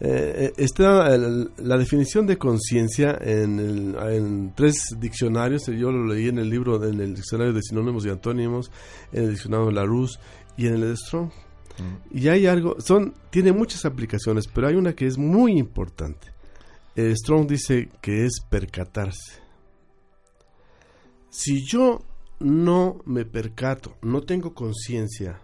[0.00, 6.04] Eh, eh, está el- la definición de conciencia en, el- en tres diccionarios, yo lo
[6.06, 8.70] leí en el libro, en el diccionario de sinónimos y antónimos,
[9.12, 10.18] en el diccionario de Larousse
[10.56, 11.30] y en el de Strong.
[11.78, 12.18] Mm.
[12.18, 16.32] Y hay algo, son, tiene muchas aplicaciones, pero hay una que es muy importante.
[16.96, 19.40] Eh, Strong dice que es percatarse.
[21.30, 22.00] Si yo
[22.40, 25.40] no me percato, no tengo conciencia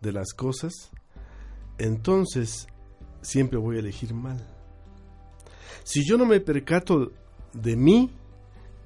[0.00, 0.90] de las cosas,
[1.78, 2.66] entonces
[3.22, 4.38] siempre voy a elegir mal.
[5.84, 7.12] Si yo no me percato
[7.52, 8.10] de mí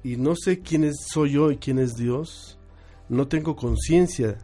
[0.03, 2.57] y no sé quién es, soy yo y quién es Dios,
[3.09, 4.37] no tengo conciencia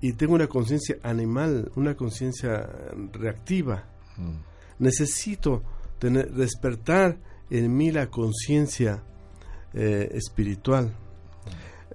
[0.00, 2.68] y tengo una conciencia animal, una conciencia
[3.12, 3.84] reactiva.
[4.16, 4.82] Mm.
[4.84, 5.62] Necesito
[5.98, 7.18] tener, despertar
[7.50, 9.02] en mí la conciencia
[9.74, 10.92] eh, espiritual.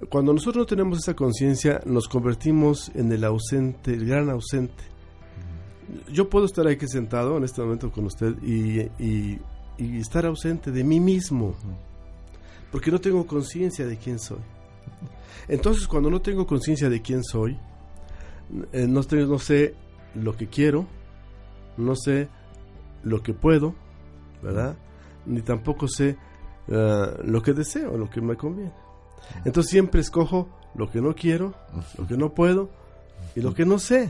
[0.09, 4.83] Cuando nosotros no tenemos esa conciencia, nos convertimos en el ausente, el gran ausente.
[6.11, 9.39] Yo puedo estar aquí sentado en este momento con usted y, y-
[9.77, 11.55] y estar ausente de mí mismo,
[12.71, 14.39] porque no tengo conciencia de quién soy.
[15.47, 17.57] Entonces, cuando no tengo conciencia de quién soy,
[18.73, 19.01] eh, no
[19.39, 19.75] sé
[20.15, 20.85] lo que quiero,
[21.77, 22.27] no sé
[23.03, 23.73] lo que puedo,
[24.43, 24.75] ¿verdad?
[25.25, 26.17] Ni tampoco sé
[26.67, 28.73] eh, lo que deseo, lo que me conviene.
[29.45, 31.53] Entonces siempre escojo lo que no quiero,
[31.97, 32.69] lo que no puedo
[33.35, 34.09] y lo que no sé.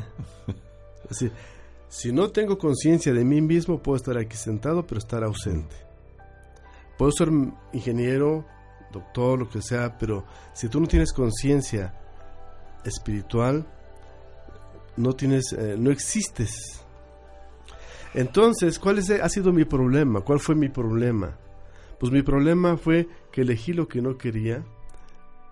[1.89, 5.76] Si no tengo conciencia de mí mismo, puedo estar aquí sentado, pero estar ausente.
[6.98, 7.30] Puedo ser
[7.74, 8.46] ingeniero,
[8.91, 11.93] doctor, lo que sea, pero si tú no tienes conciencia
[12.84, 13.65] espiritual,
[14.98, 16.82] no tienes, eh, no existes.
[18.13, 20.22] Entonces, ¿cuál es- ha sido mi problema?
[20.22, 21.38] ¿Cuál fue mi problema?
[22.00, 24.63] Pues mi problema fue que elegí lo que no quería,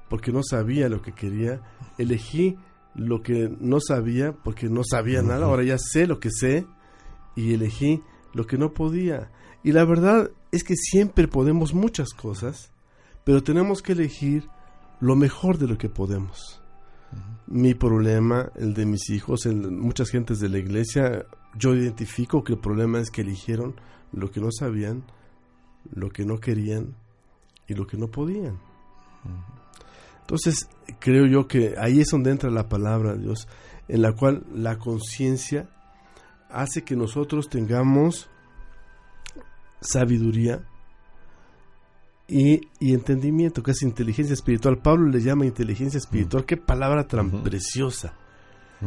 [0.09, 1.61] porque no sabía lo que quería.
[1.97, 2.57] Elegí
[2.95, 5.45] lo que no sabía, porque no sabía nada.
[5.45, 6.65] Ahora ya sé lo que sé
[7.35, 8.01] y elegí
[8.33, 9.31] lo que no podía.
[9.63, 12.71] Y la verdad es que siempre podemos muchas cosas,
[13.23, 14.47] pero tenemos que elegir
[14.99, 16.61] lo mejor de lo que podemos.
[17.47, 21.25] Mi problema, el de mis hijos, el de muchas gentes de la iglesia,
[21.57, 23.75] yo identifico que el problema es que eligieron
[24.11, 25.03] lo que no sabían,
[25.91, 26.95] lo que no querían
[27.67, 28.59] y lo que no podían.
[30.25, 30.67] Entonces,
[30.99, 33.47] creo yo que ahí es donde entra la palabra de Dios,
[33.87, 35.69] en la cual la conciencia
[36.49, 38.27] hace que nosotros tengamos
[39.81, 40.63] sabiduría
[42.27, 44.79] y, y entendimiento, que es inteligencia espiritual.
[44.79, 46.43] Pablo le llama inteligencia espiritual.
[46.43, 48.15] Qué palabra tan preciosa.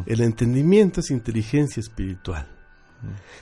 [0.07, 2.49] El entendimiento es inteligencia espiritual.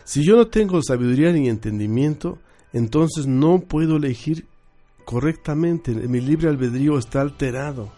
[0.04, 2.38] Si yo no tengo sabiduría ni entendimiento,
[2.74, 4.46] entonces no puedo elegir
[5.06, 5.92] correctamente.
[5.92, 7.90] Mi libre albedrío está alterado.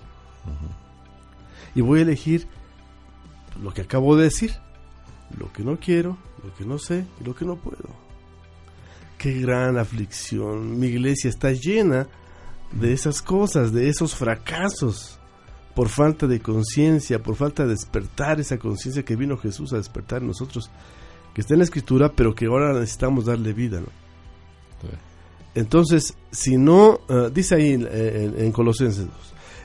[1.74, 2.46] Y voy a elegir
[3.60, 4.52] lo que acabo de decir.
[5.36, 7.88] Lo que no quiero, lo que no sé y lo que no puedo.
[9.18, 10.78] Qué gran aflicción.
[10.78, 12.06] Mi iglesia está llena
[12.72, 15.18] de esas cosas, de esos fracasos.
[15.74, 20.22] Por falta de conciencia, por falta de despertar esa conciencia que vino Jesús a despertar
[20.22, 20.70] en nosotros.
[21.34, 23.86] Que está en la escritura, pero que ahora necesitamos darle vida, ¿no?
[24.82, 25.07] Sí.
[25.58, 29.14] Entonces, si no, eh, dice ahí en, en- en Colosenses 2,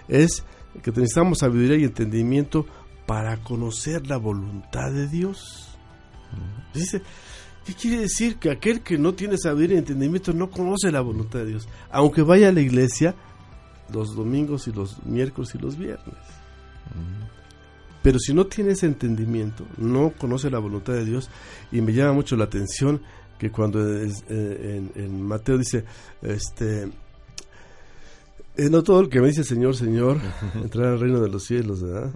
[0.08, 0.44] es
[0.82, 2.66] que necesitamos sabiduría y entendimiento
[3.06, 5.70] para conocer la voluntad de Dios.
[6.74, 7.04] Dice,
[7.66, 8.38] ¿qué quiere decir?
[8.38, 12.24] Que aquel que no tiene sabiduría y entendimiento no conoce la voluntad de Dios, aunque
[12.24, 13.14] vaya a la iglesia
[13.94, 16.16] los domingos y los miércoles y los viernes.
[18.02, 21.30] Pero si no tiene ese entendimiento, no conoce la voluntad de Dios,
[21.72, 23.02] y me llama mucho la atención
[23.38, 25.84] que cuando es, eh, en, en Mateo dice,
[26.22, 26.90] este,
[28.56, 30.20] eh, no todo el que me dice Señor, Señor,
[30.56, 32.12] entrará al reino de los cielos, ¿verdad?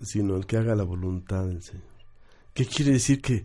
[0.00, 1.84] Sino el que haga la voluntad del Señor.
[2.52, 3.22] ¿Qué quiere decir?
[3.22, 3.44] Que,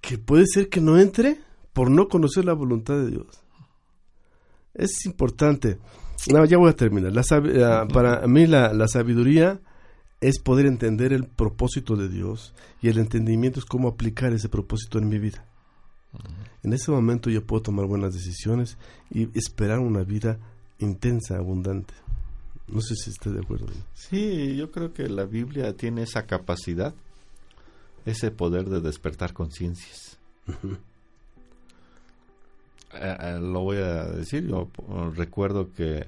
[0.00, 1.40] que puede ser que no entre
[1.72, 3.26] por no conocer la voluntad de Dios.
[4.72, 5.78] Es importante.
[6.32, 7.12] No, ya voy a terminar.
[7.12, 9.60] La para mí la, la sabiduría
[10.22, 14.98] es poder entender el propósito de Dios y el entendimiento es cómo aplicar ese propósito
[14.98, 15.44] en mi vida.
[16.62, 18.76] En ese momento yo puedo tomar buenas decisiones
[19.10, 20.38] y esperar una vida
[20.78, 21.94] intensa, abundante.
[22.68, 23.66] No sé si esté de acuerdo.
[23.94, 26.94] Sí, yo creo que la Biblia tiene esa capacidad,
[28.04, 30.18] ese poder de despertar conciencias.
[32.94, 36.06] Eh, eh, lo voy a decir, yo eh, recuerdo que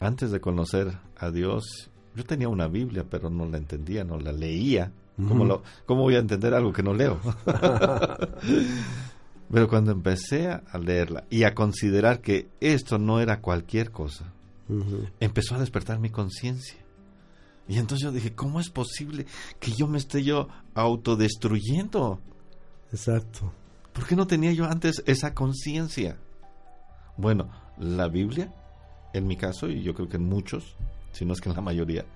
[0.00, 4.32] antes de conocer a Dios, yo tenía una Biblia, pero no la entendía, no la
[4.32, 4.92] leía,
[5.26, 7.18] ¿Cómo, lo, ¿Cómo voy a entender algo que no leo?
[9.50, 14.32] Pero cuando empecé a leerla y a considerar que esto no era cualquier cosa,
[15.20, 16.78] empezó a despertar mi conciencia.
[17.66, 19.26] Y entonces yo dije, ¿cómo es posible
[19.60, 22.20] que yo me esté yo autodestruyendo?
[22.92, 23.52] Exacto.
[23.92, 26.16] ¿Por qué no tenía yo antes esa conciencia?
[27.16, 28.52] Bueno, la Biblia,
[29.12, 30.76] en mi caso, y yo creo que en muchos,
[31.12, 32.06] si no es que en la mayoría,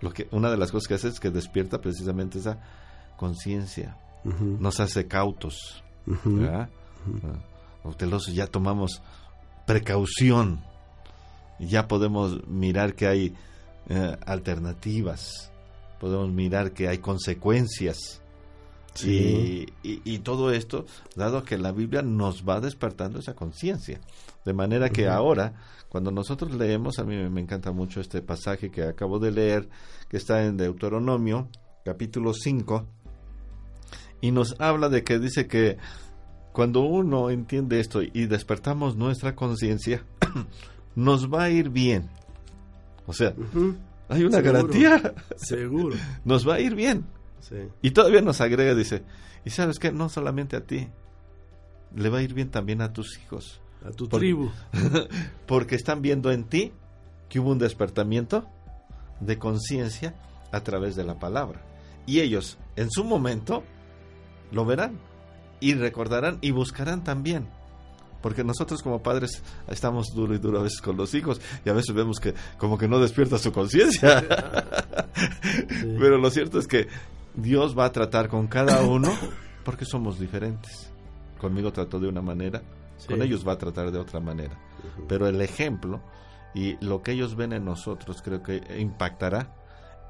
[0.00, 2.60] lo que, una de las cosas que hace es que despierta precisamente esa
[3.16, 3.96] conciencia.
[4.24, 5.82] Nos hace cautos.
[6.24, 6.68] ¿Verdad?
[8.32, 9.02] ya tomamos
[9.66, 10.60] precaución.
[11.58, 13.34] Ya podemos mirar que hay
[13.88, 15.50] eh, alternativas.
[16.00, 18.22] Podemos mirar que hay consecuencias.
[19.04, 20.84] Y, y, todo esto,
[21.14, 24.00] dado que la Biblia nos va despertando esa conciencia.
[24.44, 25.54] De manera que ahora,
[25.88, 29.68] cuando nosotros leemos, a mí me encanta mucho este pasaje que acabo de leer,
[30.08, 31.48] que está en Deuteronomio,
[31.84, 32.86] capítulo 5,
[34.20, 35.78] y nos habla de que dice que
[36.52, 40.04] cuando uno entiende esto y despertamos nuestra conciencia,
[40.96, 42.08] nos va a ir bien.
[43.06, 43.34] O sea,
[44.08, 45.14] hay una garantía.
[45.36, 45.96] Seguro.
[46.24, 47.06] Nos va a ir bien.
[47.80, 49.02] Y todavía nos agrega, dice,
[49.44, 50.88] y sabes que no solamente a ti,
[51.94, 53.60] le va a ir bien también a tus hijos.
[53.84, 54.50] A tu tribu.
[55.46, 56.72] porque están viendo en ti
[57.28, 58.46] que hubo un despertamiento
[59.20, 60.14] de conciencia
[60.52, 61.62] a través de la palabra.
[62.06, 63.62] Y ellos, en su momento,
[64.50, 64.98] lo verán
[65.60, 67.48] y recordarán y buscarán también.
[68.22, 71.72] Porque nosotros como padres estamos duro y duro a veces con los hijos y a
[71.72, 74.24] veces vemos que como que no despierta su conciencia.
[75.80, 76.88] Pero lo cierto es que
[77.34, 79.12] Dios va a tratar con cada uno
[79.64, 80.90] porque somos diferentes.
[81.38, 82.62] Conmigo trató de una manera,
[83.06, 84.58] con ellos va a tratar de otra manera.
[85.06, 86.02] Pero el ejemplo
[86.54, 89.54] y lo que ellos ven en nosotros creo que impactará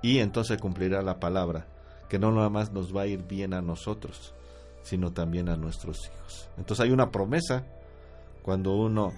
[0.02, 1.66] y entonces cumplirá la palabra,
[2.08, 4.34] que no nada más nos va a ir bien a nosotros,
[4.82, 6.48] sino también a nuestros hijos.
[6.56, 7.64] Entonces hay una promesa
[8.42, 9.12] cuando uno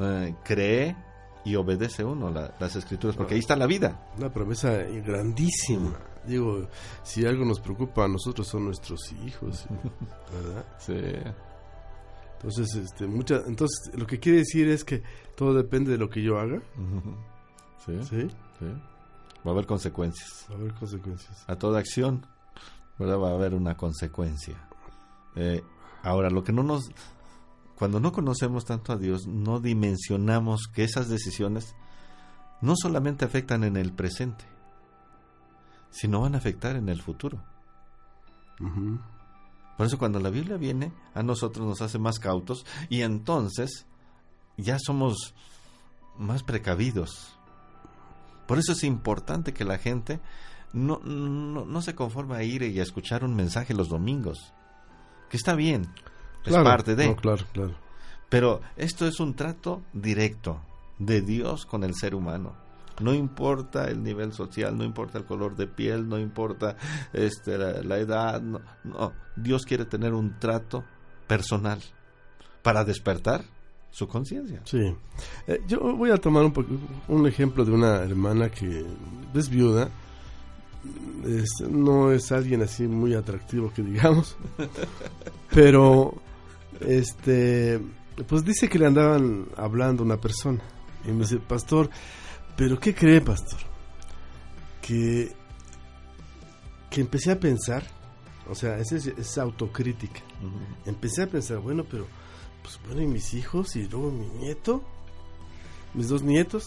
[0.00, 0.96] eh, cree
[1.44, 4.10] y obedece uno las escrituras, porque ahí está la vida.
[4.18, 5.96] Una promesa grandísima.
[6.26, 6.66] Digo,
[7.04, 9.66] si algo nos preocupa a nosotros son nuestros hijos,
[10.32, 10.66] ¿verdad?
[10.78, 10.94] Sí.
[12.32, 15.02] Entonces, este, mucha, entonces lo que quiere decir es que
[15.36, 16.60] todo depende de lo que yo haga.
[17.84, 18.02] Sí.
[18.02, 18.28] ¿Sí?
[19.46, 20.46] Va a haber consecuencias.
[20.50, 21.44] Va a haber consecuencias.
[21.46, 22.26] A toda acción,
[22.98, 23.18] ¿verdad?
[23.18, 24.56] Va a haber una consecuencia.
[25.36, 25.62] Eh,
[26.02, 26.90] ahora, lo que no nos
[27.76, 31.74] cuando no conocemos tanto a Dios, no dimensionamos que esas decisiones
[32.62, 34.46] no solamente afectan en el presente,
[35.90, 37.44] sino van a afectar en el futuro.
[39.76, 43.86] Por eso cuando la Biblia viene, a nosotros nos hace más cautos y entonces
[44.56, 45.34] ya somos
[46.16, 47.35] más precavidos.
[48.46, 50.20] Por eso es importante que la gente
[50.72, 54.52] no, no, se conforme a ir y a escuchar un mensaje los domingos,
[55.30, 55.86] que está bien,
[56.44, 57.14] es parte de.
[57.16, 57.74] claro, claro.
[58.28, 60.60] Pero esto es un trato directo
[60.98, 62.54] de Dios con el ser humano.
[63.00, 66.76] No importa el nivel social, no importa el color de piel, no importa
[67.12, 68.40] este, la, edad.
[68.40, 70.84] No, Dios quiere tener un trato
[71.26, 71.80] personal
[72.62, 73.44] para despertar
[73.96, 74.60] su conciencia.
[74.66, 74.94] Sí.
[75.46, 76.52] Eh, yo voy a tomar un,
[77.08, 78.84] un ejemplo de una hermana que
[79.34, 79.88] es viuda.
[81.70, 84.36] no es alguien así muy atractivo que digamos,
[85.50, 86.12] pero
[86.80, 87.80] este,
[88.28, 90.60] pues dice que le andaban hablando una persona.
[91.06, 91.88] Y me dice, pastor,
[92.54, 93.60] ¿pero qué cree, pastor?
[94.82, 95.32] Que,
[96.90, 97.82] que empecé a pensar,
[98.46, 100.20] o sea, esa es, autocrítica.
[100.84, 102.06] Empecé a pensar, bueno, pero,
[102.66, 104.82] pues bueno, y mis hijos, y luego mi nieto,
[105.94, 106.64] mis dos nietos,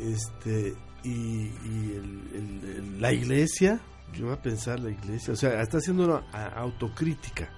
[0.00, 0.74] este,
[1.04, 1.50] y,
[2.98, 3.82] la iglesia,
[4.14, 5.34] ¿qué va a pensar la iglesia?
[5.34, 7.50] O sea, está haciendo una autocrítica.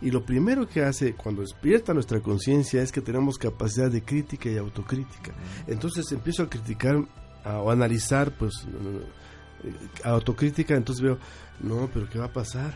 [0.00, 4.48] Y lo primero que hace cuando despierta nuestra conciencia es que tenemos capacidad de crítica
[4.48, 5.34] y autocrítica.
[5.66, 6.96] Entonces empiezo a criticar
[7.44, 11.18] o analizar, pues, eh, autocrítica, entonces veo,
[11.60, 12.74] no, pero ¿qué va a pasar?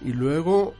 [0.00, 0.74] Y luego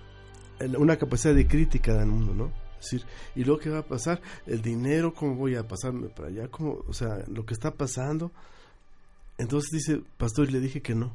[0.79, 2.53] una capacidad de crítica del mundo, ¿no?
[2.79, 3.05] Es decir,
[3.35, 4.21] ¿y luego qué va a pasar?
[4.47, 6.49] El dinero, ¿cómo voy a pasarme para allá?
[6.49, 8.31] ¿Cómo, o sea, lo que está pasando.
[9.37, 11.13] Entonces dice, pastor, y le dije que no.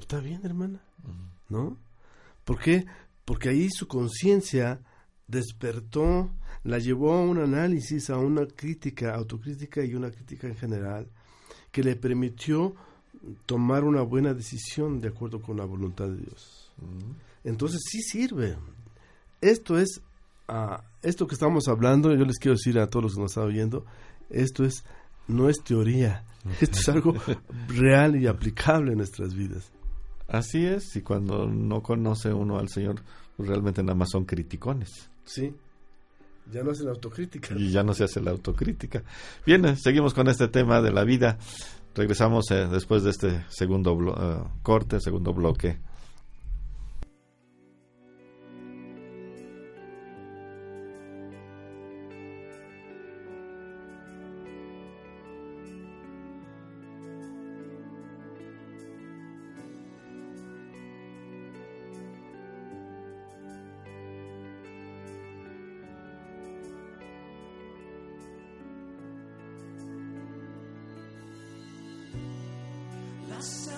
[0.00, 0.80] Está bien, hermana,
[1.48, 1.76] ¿no?
[2.44, 2.86] ¿Por qué?
[3.26, 4.80] porque ahí su conciencia
[5.26, 6.30] despertó,
[6.62, 11.08] la llevó a un análisis, a una crítica, autocrítica y una crítica en general,
[11.72, 12.74] que le permitió
[13.44, 16.70] tomar una buena decisión de acuerdo con la voluntad de Dios.
[17.42, 18.56] Entonces sí sirve.
[19.46, 20.00] Esto es,
[20.48, 23.44] uh, esto que estamos hablando, yo les quiero decir a todos los que nos están
[23.44, 23.84] oyendo,
[24.28, 24.84] esto es,
[25.28, 26.24] no es teoría,
[26.60, 27.14] esto es algo
[27.68, 29.70] real y aplicable en nuestras vidas.
[30.26, 32.96] Así es, y cuando no conoce uno al Señor,
[33.36, 35.08] pues realmente nada más son criticones.
[35.24, 35.54] Sí.
[36.52, 37.54] Ya no hacen autocrítica.
[37.56, 39.04] Y ya no se hace la autocrítica.
[39.46, 41.38] Bien, eh, seguimos con este tema de la vida.
[41.94, 45.78] Regresamos eh, después de este segundo eh, corte, segundo bloque.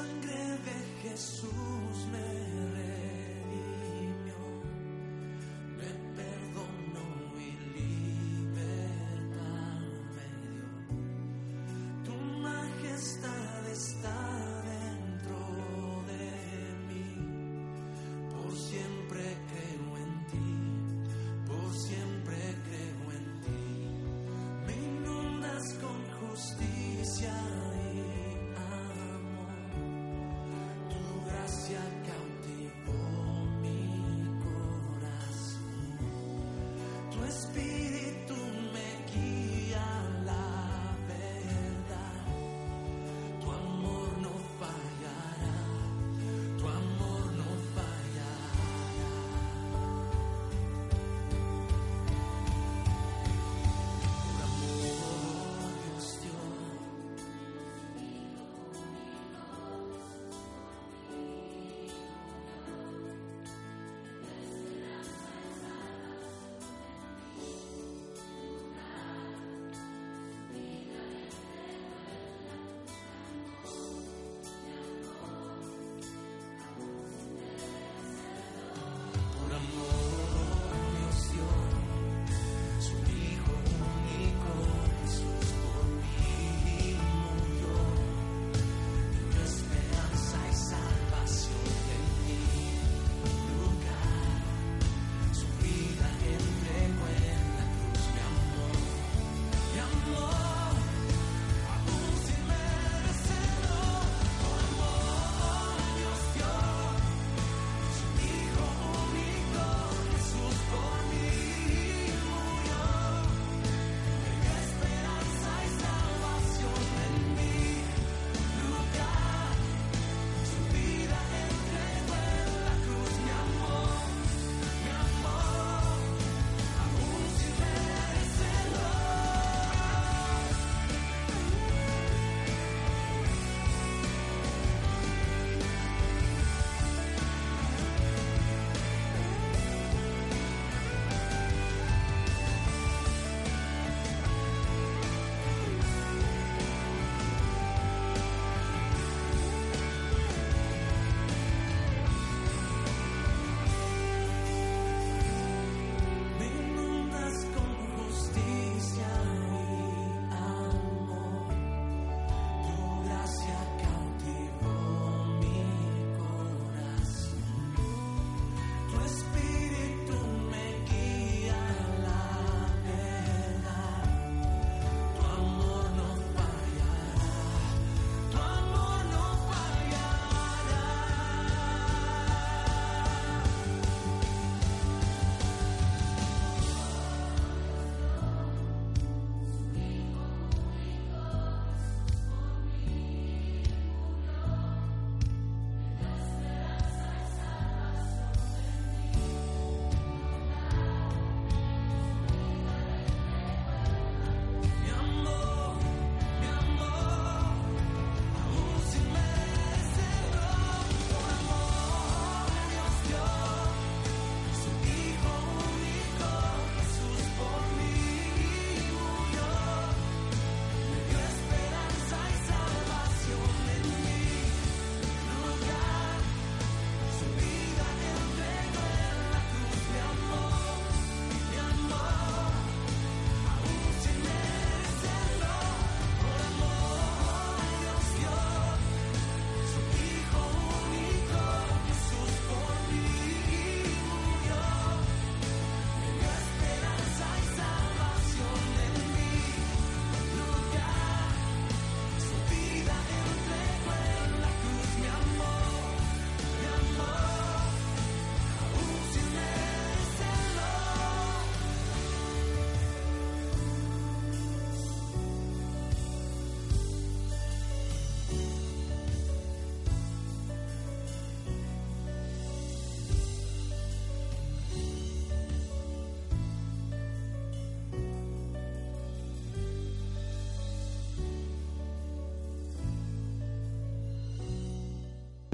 [0.09, 1.78] sangre de Jesús.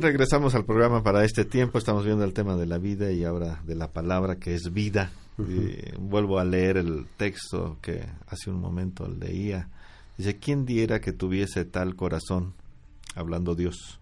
[0.05, 1.78] Regresamos al programa para este tiempo.
[1.78, 5.11] Estamos viendo el tema de la vida y ahora de la palabra que es vida.
[5.38, 9.70] y vuelvo a leer el texto que hace un momento leía.
[10.18, 12.52] Dice, ¿quién diera que tuviese tal corazón?
[13.14, 13.98] Hablando Dios.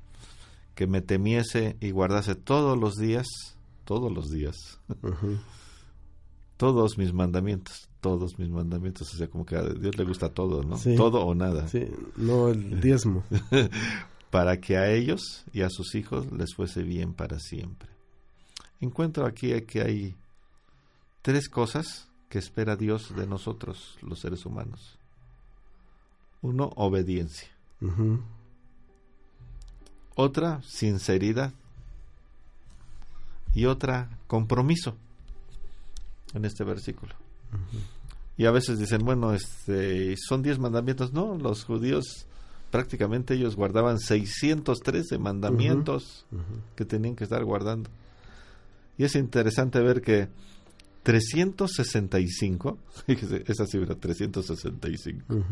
[0.74, 3.28] Que me temiese y guardase todos los días,
[3.84, 4.56] todos los días,
[6.56, 9.14] todos mis mandamientos, todos mis mandamientos.
[9.14, 10.76] O sea, como que a Dios le gusta todo, ¿no?
[10.96, 11.68] Todo o nada.
[11.68, 11.86] Sí,
[12.16, 13.22] no el diezmo.
[14.32, 17.90] para que a ellos y a sus hijos les fuese bien para siempre.
[18.80, 20.16] Encuentro aquí que hay
[21.20, 24.98] tres cosas que espera Dios de nosotros, los seres humanos.
[26.40, 27.50] Uno, obediencia.
[30.14, 31.52] Otra, sinceridad.
[33.54, 34.96] Y otra, compromiso.
[36.32, 37.14] En este versículo.
[38.38, 41.12] Y a veces dicen, bueno, este, son diez mandamientos.
[41.12, 42.26] No, los judíos
[42.72, 46.26] prácticamente ellos guardaban 613 mandamientos
[46.74, 47.90] que tenían que estar guardando.
[48.96, 50.28] Y es interesante ver que
[51.02, 52.78] 365,
[53.46, 55.44] esa cifra, 365,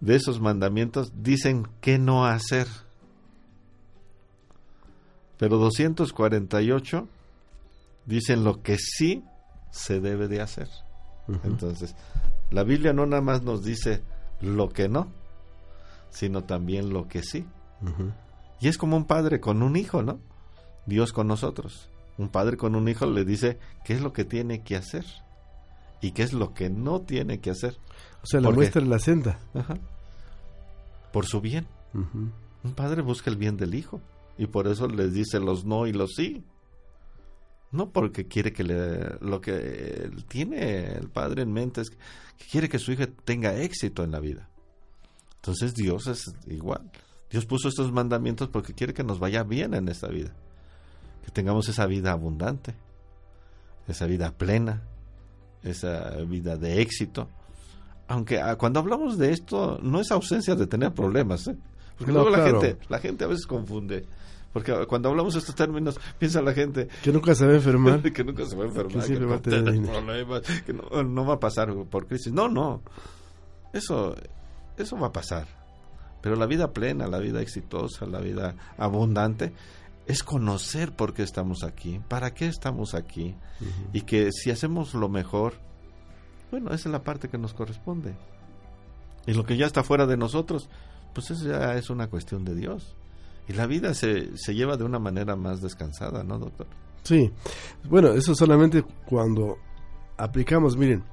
[0.00, 2.66] de esos mandamientos dicen qué no hacer.
[5.38, 7.08] Pero 248
[8.04, 9.24] dicen lo que sí
[9.70, 10.68] se debe de hacer.
[11.42, 11.94] Entonces,
[12.50, 14.02] la Biblia no nada más nos dice
[14.40, 15.08] lo que no,
[16.10, 17.44] sino también lo que sí.
[18.60, 20.18] Y es como un padre con un hijo, ¿no?
[20.86, 21.88] Dios con nosotros.
[22.16, 25.04] Un padre con un hijo le dice qué es lo que tiene que hacer
[26.00, 27.76] y qué es lo que no tiene que hacer.
[28.22, 29.38] O sea, le muestra la senda.
[31.12, 31.66] Por su bien.
[31.92, 34.00] Un padre busca el bien del hijo
[34.36, 36.44] y por eso les dice los no y los sí.
[37.70, 41.98] No porque quiere que le, lo que tiene el padre en mente es que
[42.50, 44.48] quiere que su hija tenga éxito en la vida.
[45.40, 46.90] Entonces Dios es igual.
[47.30, 50.32] Dios puso estos mandamientos porque quiere que nos vaya bien en esta vida.
[51.24, 52.74] Que tengamos esa vida abundante,
[53.86, 54.82] esa vida plena,
[55.62, 57.28] esa vida de éxito.
[58.08, 61.56] Aunque ah, cuando hablamos de esto no es ausencia de tener problemas, ¿eh?
[61.98, 64.06] porque luego la gente, la gente a veces confunde.
[64.52, 66.88] Porque cuando hablamos de estos términos, piensa la gente...
[67.02, 68.00] Que nunca se va a enfermar.
[68.12, 69.06] que nunca se va a enfermar.
[69.06, 72.32] Que, no va a tener problemas, que no, no, va a pasar por crisis.
[72.32, 72.80] No, no.
[73.74, 74.14] Eso
[74.82, 75.46] eso va a pasar.
[76.20, 79.52] Pero la vida plena, la vida exitosa, la vida abundante,
[80.06, 83.36] es conocer por qué estamos aquí, para qué estamos aquí,
[83.92, 85.54] y que si hacemos lo mejor,
[86.50, 88.16] bueno, esa es la parte que nos corresponde.
[89.26, 90.70] Y lo que ya está fuera de nosotros,
[91.12, 92.96] pues eso ya es una cuestión de Dios.
[93.48, 96.66] Y la vida se, se lleva de una manera más descansada, ¿no, doctor?
[97.02, 97.30] Sí.
[97.84, 99.56] Bueno, eso solamente cuando
[100.16, 101.04] aplicamos, miren,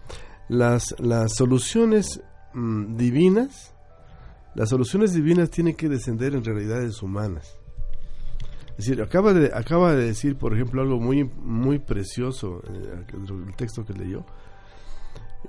[0.48, 2.22] las, las soluciones
[2.56, 3.76] Mm, divinas,
[4.56, 7.58] las soluciones divinas tienen que descender en realidades humanas.
[8.78, 13.56] Es decir, acaba de, acaba de decir, por ejemplo, algo muy, muy precioso eh, el
[13.58, 14.26] texto que leyó.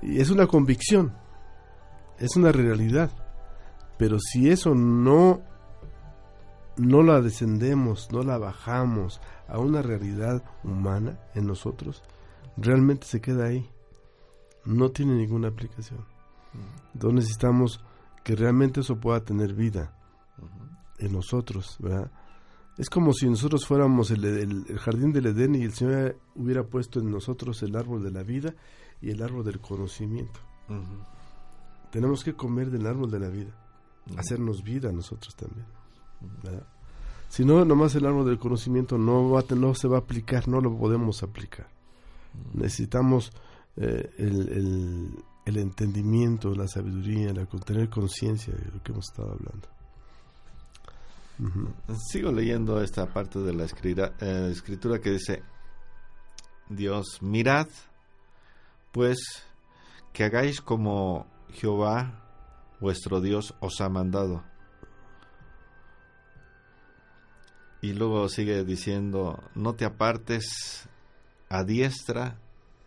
[0.01, 1.13] Y es una convicción,
[2.19, 3.09] es una realidad.
[3.97, 5.41] Pero si eso no,
[6.75, 12.03] no la descendemos, no la bajamos a una realidad humana en nosotros,
[12.57, 13.69] realmente se queda ahí.
[14.65, 16.16] No tiene ninguna aplicación.
[16.93, 17.79] Entonces necesitamos
[18.23, 19.93] que realmente eso pueda tener vida
[20.99, 22.11] en nosotros, ¿verdad?
[22.77, 27.09] Es como si nosotros fuéramos el, jardín del Edén y el Señor hubiera puesto en
[27.09, 28.53] nosotros el árbol de la vida
[29.01, 30.39] y el árbol del conocimiento.
[31.91, 33.51] Tenemos que comer del árbol de la vida,
[34.15, 35.65] hacernos vida nosotros también.
[37.29, 40.61] Si no, nomás el árbol del conocimiento no, va, no se va a aplicar, no
[40.61, 41.67] lo podemos aplicar.
[42.53, 43.31] Necesitamos
[43.75, 49.69] eh, el, el entendimiento, la sabiduría, la tener conciencia de lo que hemos estado hablando.
[52.11, 55.43] Sigo leyendo esta parte de la eh, escritura que dice,
[56.67, 57.67] Dios, mirad,
[58.91, 59.17] pues,
[60.11, 62.25] que hagáis como Jehová,
[62.81, 64.43] vuestro Dios, os ha mandado.
[67.81, 70.89] Y luego sigue diciendo, no te apartes
[71.47, 72.37] a diestra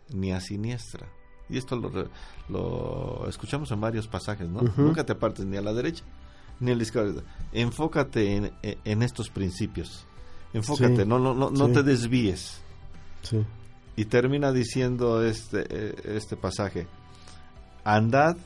[0.09, 1.09] ni a siniestra
[1.51, 2.09] y esto
[2.49, 4.61] lo, escuchamos en varios pasajes, ¿no?
[4.77, 6.03] Nunca te apartes ni a la derecha
[6.61, 7.23] ni a la izquierda.
[7.51, 8.51] Enfócate
[8.83, 10.05] en, estos principios.
[10.53, 12.61] Enfócate, no, no, no, te desvíes.
[13.95, 16.87] Y termina diciendo este, eh, este pasaje,
[17.83, 18.37] andad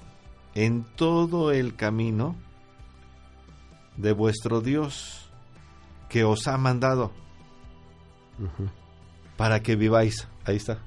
[0.55, 2.35] en todo el camino
[3.97, 5.29] de vuestro Dios
[6.09, 7.11] que os ha mandado
[9.37, 10.27] para que viváis.
[10.45, 10.79] Ahí está.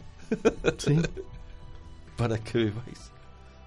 [0.79, 1.01] Sí.
[2.19, 3.13] para que viváis.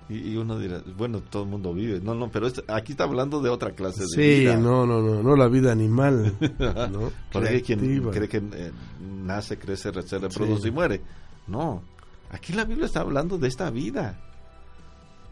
[0.09, 2.01] Y, uno dirá, bueno, todo el mundo vive.
[2.01, 4.55] No, no, pero aquí está hablando de otra clase de vida.
[4.55, 6.35] Sí, no, no, no, no la vida animal.
[6.91, 7.13] ¿no?
[7.31, 11.01] Porque hay quien cree que eh, nace, crece, se reproduce y muere.
[11.47, 11.81] No,
[12.29, 14.19] aquí la Biblia está hablando de esta vida,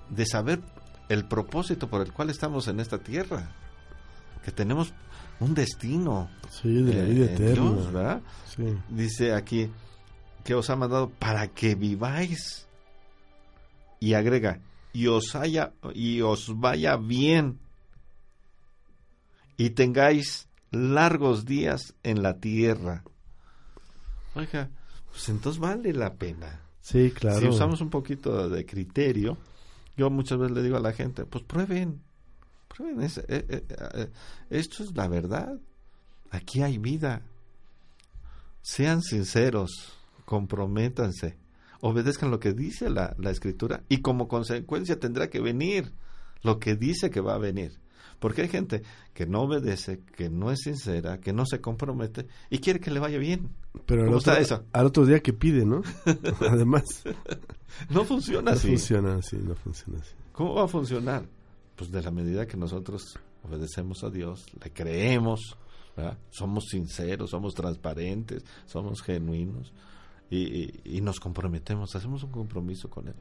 [0.10, 0.62] de saber
[1.10, 3.52] el propósito por el cual estamos en esta tierra,
[4.46, 4.94] que tenemos
[5.42, 6.30] un destino.
[6.50, 8.22] Sí, de la vida eterna.
[8.88, 9.70] Dice aquí
[10.46, 12.69] que os ha mandado para que viváis.
[14.00, 14.62] Y agrega,
[14.94, 17.60] y os haya y os vaya bien
[19.58, 23.04] y tengáis largos días en la tierra.
[24.36, 24.70] Oiga,
[25.12, 26.62] pues entonces vale la pena.
[26.80, 27.42] Sí, claro.
[27.42, 29.38] Si usamos un poquito de criterio,
[29.98, 32.02] yo muchas veces le digo a la gente, pues prueben,
[32.70, 34.10] prueben, eh, eh, eh,
[34.50, 35.60] esto es la verdad,
[36.32, 37.22] aquí hay vida,
[38.62, 39.94] sean sinceros,
[40.24, 41.38] comprométanse,
[41.82, 45.94] obedezcan lo que dice la, la escritura y como consecuencia tendrá que venir
[46.44, 47.80] lo que dice que va a venir.
[48.20, 52.60] Porque hay gente que no obedece, que no es sincera, que no se compromete y
[52.60, 53.50] quiere que le vaya bien.
[53.86, 54.66] Pero al otro, eso?
[54.74, 55.82] al otro día que pide, ¿no?
[56.50, 56.84] Además.
[57.90, 58.68] no funciona así.
[58.68, 60.14] No funciona así, no funciona así.
[60.34, 61.26] ¿Cómo va a funcionar?
[61.78, 65.58] Pues de la medida que nosotros obedecemos a Dios, le creemos,
[66.30, 69.72] somos sinceros, somos transparentes, somos genuinos
[70.30, 73.16] y, y nos comprometemos, hacemos un compromiso con Él.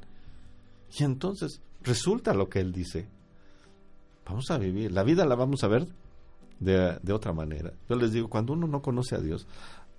[0.98, 3.08] Y entonces resulta lo que Él dice
[4.28, 4.92] vamos a vivir.
[4.92, 5.86] La vida la vamos a ver
[6.60, 7.72] de, de, otra manera.
[7.88, 9.46] Yo les digo, cuando uno no conoce a Dios,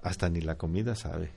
[0.01, 1.31] hasta ni la comida sabe.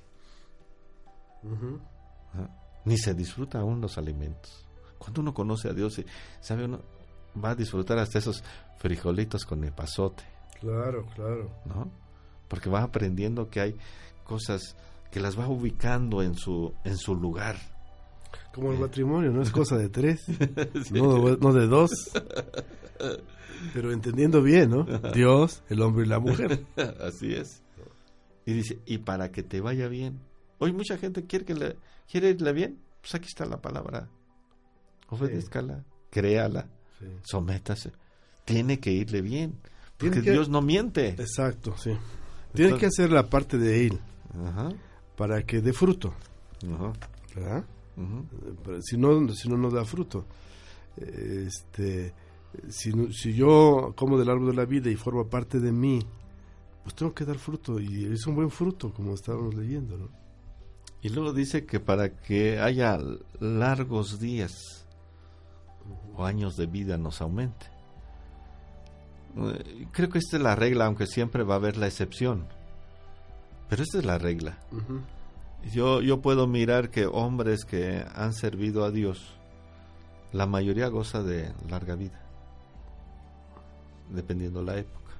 [2.84, 4.66] Ni se disfruta aún los alimentos.
[4.98, 6.00] Cuando uno conoce a Dios,
[6.40, 6.80] sabe uno,
[7.42, 8.44] va a disfrutar hasta esos
[8.78, 10.24] frijolitos con el pasote.
[10.60, 11.50] Claro, claro.
[11.64, 11.90] ¿No?
[12.48, 13.76] Porque va aprendiendo que hay
[14.24, 14.76] cosas
[15.12, 17.56] que las va ubicando en su, en su lugar.
[18.52, 20.24] Como el matrimonio, no es cosa de tres,
[20.90, 21.90] no, no, de dos.
[23.74, 24.84] Pero entendiendo bien, ¿no?
[25.14, 26.64] Dios, el hombre y la mujer.
[27.00, 27.62] Así es.
[28.46, 30.18] Y dice, y para que te vaya bien.
[30.58, 31.76] Hoy mucha gente quiere que le
[32.10, 32.78] quiere irle bien.
[33.02, 34.08] Pues aquí está la palabra.
[35.08, 36.68] Obedézcala, créala,
[37.22, 37.92] sométase.
[38.44, 39.58] Tiene que irle bien.
[39.98, 41.10] Porque Dios no miente.
[41.10, 41.92] Exacto, sí.
[42.54, 44.00] Tiene que hacer la parte de él.
[45.16, 46.14] Para que dé fruto.
[47.34, 47.64] ¿Verdad?
[48.80, 50.24] si no si no nos da fruto
[50.96, 52.14] este
[52.68, 56.00] si, si yo como del árbol de la vida y forma parte de mí
[56.82, 60.08] pues tengo que dar fruto y es un buen fruto como estábamos leyendo ¿no?
[61.00, 62.98] y luego dice que para que haya
[63.40, 64.86] largos días
[66.14, 67.66] o años de vida nos aumente
[69.36, 72.46] eh, creo que esta es la regla aunque siempre va a haber la excepción
[73.72, 74.58] pero esta es la regla
[75.70, 79.34] yo, yo puedo mirar que hombres que han servido a Dios,
[80.32, 82.20] la mayoría goza de larga vida,
[84.10, 85.12] dependiendo la época.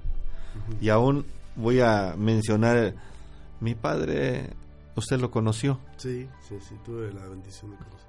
[0.81, 1.25] Y aún
[1.55, 2.93] voy a mencionar,
[3.59, 4.51] mi padre,
[4.95, 5.79] usted lo conoció.
[5.97, 8.03] Sí, sí, sí, tuve la bendición de conocerlo.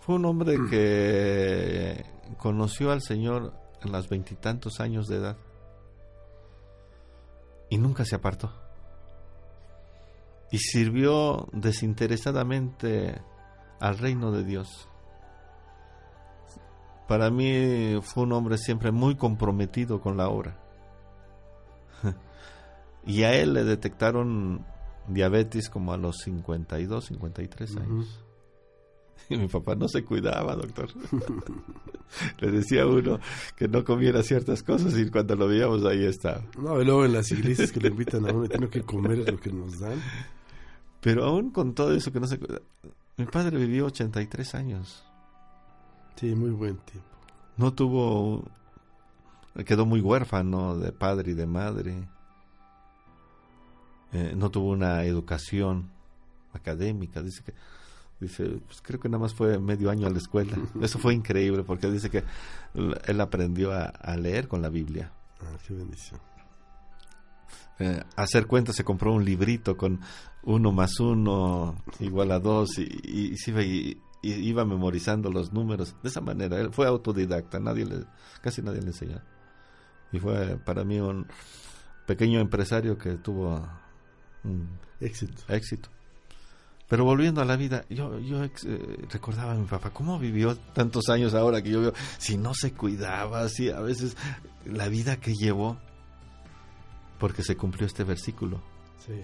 [0.00, 2.04] Fue un hombre que
[2.38, 5.36] conoció al Señor en los veintitantos años de edad
[7.70, 8.61] y nunca se apartó
[10.52, 13.20] y sirvió desinteresadamente
[13.80, 14.88] al reino de Dios.
[17.08, 20.58] Para mí fue un hombre siempre muy comprometido con la obra.
[23.06, 24.64] y a él le detectaron
[25.08, 28.22] diabetes como a los 52, 53 años.
[29.28, 30.90] Y mi papá no se cuidaba, doctor.
[32.40, 33.18] Le decía a uno
[33.56, 36.42] que no comiera ciertas cosas y cuando lo veíamos ahí estaba.
[36.58, 39.38] No, y luego en las iglesias que le invitan a uno, tiene que comer lo
[39.38, 39.98] que nos dan.
[41.02, 42.38] Pero aún con todo eso que no se...
[43.16, 45.04] Mi padre vivió 83 años.
[46.14, 47.08] Sí, muy buen tiempo.
[47.56, 48.44] No tuvo...
[49.66, 52.08] Quedó muy huérfano de padre y de madre.
[54.12, 55.90] Eh, no tuvo una educación
[56.52, 57.20] académica.
[57.20, 57.52] Dice que...
[58.20, 60.56] Dice, pues creo que nada más fue medio año a la escuela.
[60.80, 62.22] Eso fue increíble porque dice que
[62.74, 65.10] él aprendió a, a leer con la Biblia.
[65.40, 66.20] Ah, qué bendición.
[67.78, 70.00] Eh, hacer cuentas se compró un librito con
[70.42, 76.60] uno más uno igual a dos y, y, iba memorizando los números de esa manera.
[76.60, 78.04] Él fue autodidacta, nadie le,
[78.40, 79.20] casi nadie le enseñó.
[80.12, 81.26] Y fue para mí un
[82.06, 83.66] pequeño empresario que tuvo
[85.00, 85.42] éxito.
[85.48, 85.88] éxito.
[86.88, 88.50] Pero volviendo a la vida, yo, yo eh,
[89.10, 91.94] recordaba a mi papá, ¿cómo vivió tantos años ahora que yo veo?
[92.18, 94.14] Si no se cuidaba, si a veces
[94.66, 95.78] la vida que llevó,
[97.22, 98.60] porque se cumplió este versículo.
[98.98, 99.22] Sí.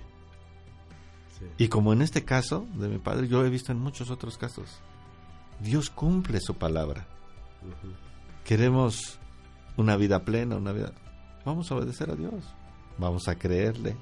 [1.59, 4.79] Y como en este caso de mi padre, yo he visto en muchos otros casos.
[5.59, 7.09] Dios cumple su palabra.
[8.45, 9.19] Queremos
[9.77, 10.93] una vida plena, una vida...
[11.45, 12.45] Vamos a obedecer a Dios,
[12.99, 13.97] vamos a creerle,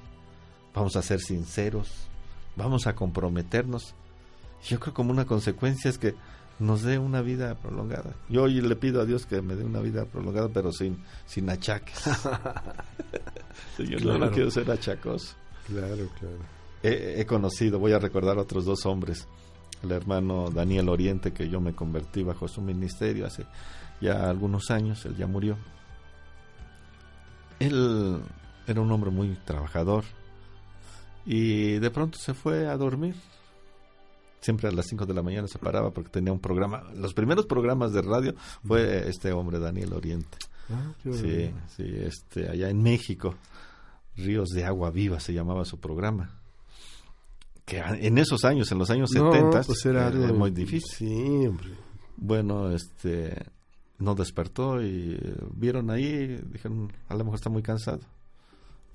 [0.75, 2.07] vamos a ser sinceros,
[2.55, 3.95] vamos a comprometernos.
[4.63, 6.13] Yo creo como una consecuencia es que
[6.59, 8.15] nos dé una vida prolongada.
[8.29, 11.49] Yo hoy le pido a Dios que me dé una vida prolongada, pero sin, sin
[11.49, 12.03] achaques.
[13.77, 15.35] Yo no quiero ser achacoso.
[15.67, 16.37] Claro, claro.
[16.81, 19.27] He, he, conocido, voy a recordar a otros dos hombres,
[19.83, 23.45] el hermano Daniel Oriente, que yo me convertí bajo su ministerio hace
[23.99, 25.57] ya algunos años, él ya murió.
[27.59, 28.21] Él
[28.67, 30.03] era un hombre muy trabajador
[31.25, 33.15] y de pronto se fue a dormir
[34.39, 36.83] siempre a las 5 de la mañana se paraba porque tenía un programa.
[36.95, 38.35] Los primeros programas de radio
[38.65, 40.37] fue este hombre, Daniel Oriente.
[40.69, 43.35] Ah, sí, sí, este, allá en México,
[44.15, 46.41] Ríos de Agua Viva se llamaba su programa.
[47.65, 51.57] Que en esos años, en los años No, 70, pues era muy difícil.
[52.15, 53.45] Bueno, este,
[53.99, 57.99] no despertó y eh, vieron ahí, dijeron, a lo mejor está muy cansado.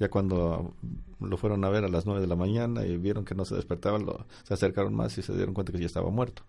[0.02, 0.74] Ya cuando
[1.20, 3.54] lo fueron a ver a las 9 de la mañana y vieron que no se
[3.54, 6.42] despertaba, lo- se acercaron más y se dieron cuenta que ya estaba muerto.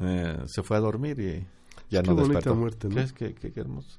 [0.00, 1.46] Eh, se fue a dormir y
[1.90, 2.54] ya Qué no despertó.
[2.54, 2.94] muerte, ¿no?
[2.94, 3.12] ¿Qué, es?
[3.12, 3.98] Qué- qué- qué hermoso.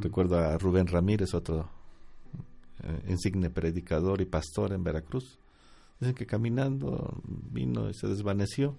[0.00, 1.68] Recuerdo a Rubén Ramírez, otro
[2.82, 5.38] eh, insigne predicador y pastor en Veracruz.
[6.00, 8.74] Dicen que caminando vino y se desvaneció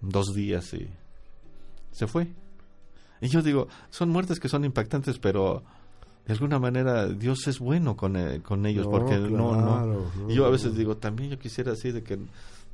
[0.00, 0.88] dos días y
[1.90, 2.32] se fue.
[3.22, 5.62] Y yo digo, son muertes que son impactantes, pero
[6.26, 10.10] de alguna manera Dios es bueno con, eh, con ellos, No, porque no, no.
[10.28, 12.18] Y yo a veces digo, también yo quisiera así de que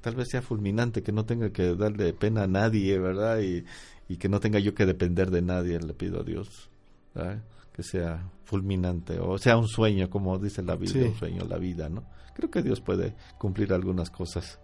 [0.00, 3.38] tal vez sea fulminante, que no tenga que darle pena a nadie, ¿verdad?
[3.40, 3.64] Y,
[4.08, 6.68] y que no tenga yo que depender de nadie, le pido a Dios,
[7.14, 7.42] ¿verdad?
[7.74, 11.08] que sea fulminante, o sea un sueño, como dice la Biblia, Sí.
[11.10, 12.02] un sueño, la vida, ¿no?
[12.34, 14.58] Creo que Dios puede cumplir algunas cosas.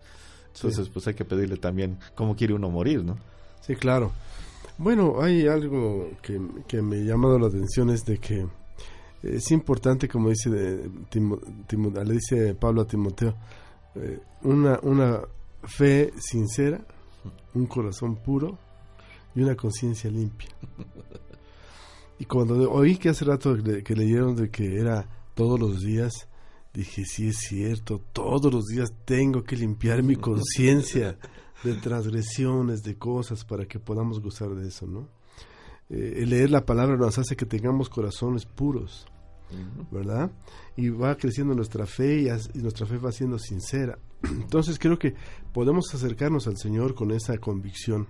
[0.52, 3.16] Entonces, pues hay que pedirle también cómo quiere uno morir, ¿no?
[3.60, 4.10] Sí, claro.
[4.78, 8.46] Bueno, hay algo que, que me ha llamado la atención es de que
[9.22, 11.40] es importante, como dice de Timo-
[12.04, 13.34] le dice Pablo a Timoteo,
[13.94, 15.20] eh, una, una
[15.62, 16.80] fe sincera,
[17.54, 18.58] un corazón puro
[19.34, 20.50] y una conciencia limpia.
[22.18, 26.28] Y cuando oí que hace rato que leyeron de que era todos los días,
[26.74, 31.16] dije, sí es cierto, todos los días tengo que limpiar mi conciencia
[31.62, 35.08] de transgresiones, de cosas, para que podamos gozar de eso, ¿no?
[35.88, 39.06] Eh, el leer la palabra nos hace que tengamos corazones puros,
[39.92, 40.30] ¿verdad?
[40.76, 43.98] Y va creciendo nuestra fe y, as- y nuestra fe va siendo sincera.
[44.22, 45.14] Entonces creo que
[45.52, 48.08] podemos acercarnos al Señor con esa convicción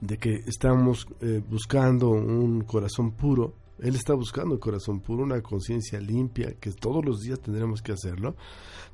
[0.00, 3.54] de que estamos eh, buscando un corazón puro.
[3.78, 8.34] Él está buscando corazón puro, una conciencia limpia, que todos los días tendremos que hacerlo.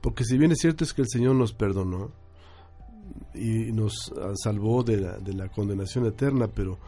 [0.01, 2.11] Porque si bien es cierto es que el Señor nos perdonó
[3.35, 6.79] y nos ah, salvó de la, de la condenación eterna, pero,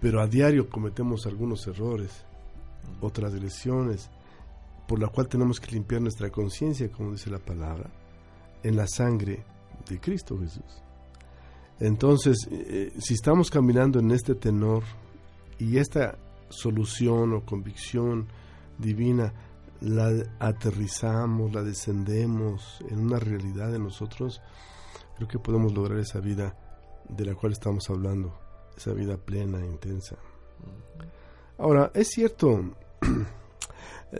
[0.00, 2.24] pero a diario cometemos algunos errores
[3.00, 4.10] o transgresiones,
[4.88, 7.90] por la cual tenemos que limpiar nuestra conciencia, como dice la palabra,
[8.62, 9.44] en la sangre
[9.88, 10.82] de Cristo Jesús.
[11.78, 14.82] Entonces, eh, si estamos caminando en este tenor
[15.58, 16.16] y esta
[16.48, 18.28] solución o convicción
[18.78, 19.32] divina
[19.80, 24.40] la aterrizamos, la descendemos en una realidad de nosotros,
[25.16, 26.56] creo que podemos lograr esa vida
[27.08, 28.38] de la cual estamos hablando,
[28.76, 30.16] esa vida plena, intensa.
[31.58, 32.58] Ahora, es cierto,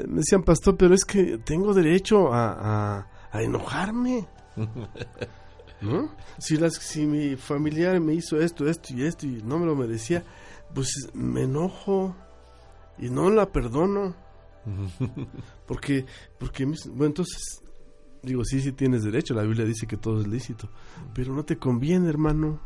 [0.06, 2.52] me decían, pastor, pero es que tengo derecho a,
[2.98, 4.26] a- a enojarme.
[5.82, 6.10] ¿No?
[6.38, 9.76] Si, las, si mi familiar me hizo esto, esto y esto y no me lo
[9.76, 10.24] merecía,
[10.74, 12.14] pues me enojo
[12.98, 14.14] y no la perdono.
[15.66, 16.04] Porque,
[16.38, 17.62] porque, mis- bueno, entonces,
[18.22, 20.68] digo, sí, sí tienes derecho, la Biblia dice que todo es lícito,
[21.14, 22.60] pero no te conviene, hermano,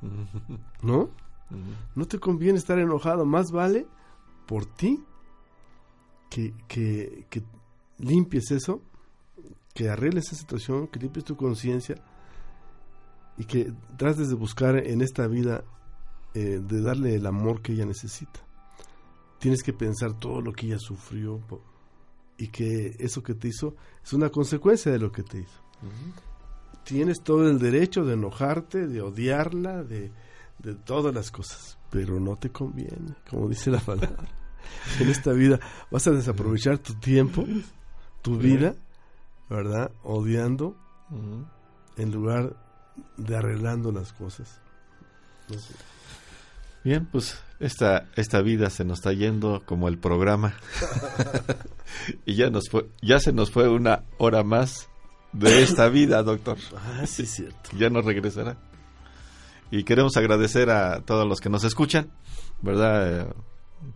[0.82, 1.10] ¿no?
[1.96, 3.86] No te conviene estar enojado, más vale
[4.46, 5.02] por ti
[6.28, 7.42] que, que, que
[7.98, 8.82] limpies eso,
[9.74, 11.96] que arregles esa situación, que limpies tu conciencia
[13.36, 15.64] y que trates de buscar en esta vida
[16.34, 18.40] eh, de darle el amor que ella necesita.
[19.38, 21.40] Tienes que pensar todo lo que ella sufrió
[22.36, 25.62] y que eso que te hizo es una consecuencia de lo que te hizo.
[26.84, 30.12] Tienes todo el derecho de enojarte, de odiarla, de,
[30.58, 34.28] de todas las cosas, pero no te conviene, como dice la palabra.
[35.00, 35.58] en esta vida
[35.90, 37.44] vas a desaprovechar tu tiempo,
[38.22, 38.74] tu vida,
[39.48, 39.90] ¿verdad?
[40.02, 40.76] Odiando
[41.96, 42.56] en lugar
[43.16, 44.60] de arreglando las cosas.
[45.48, 45.74] No sé.
[46.84, 50.54] Bien, pues esta, esta vida se nos está yendo como el programa.
[52.24, 54.88] y ya nos fue, ya se nos fue una hora más
[55.32, 56.58] de esta vida, doctor.
[56.76, 57.70] Ah, sí, es cierto.
[57.78, 58.56] Ya no regresará.
[59.70, 62.10] Y queremos agradecer a todos los que nos escuchan,
[62.62, 63.20] ¿verdad?
[63.20, 63.32] Eh,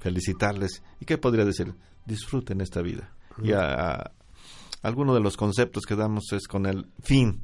[0.00, 0.82] felicitarles.
[1.00, 1.74] ¿Y qué podría decir?
[2.06, 3.12] Disfruten esta vida.
[3.42, 3.62] Y a,
[3.94, 4.12] a-
[4.82, 7.40] alguno de los conceptos que damos es con el fin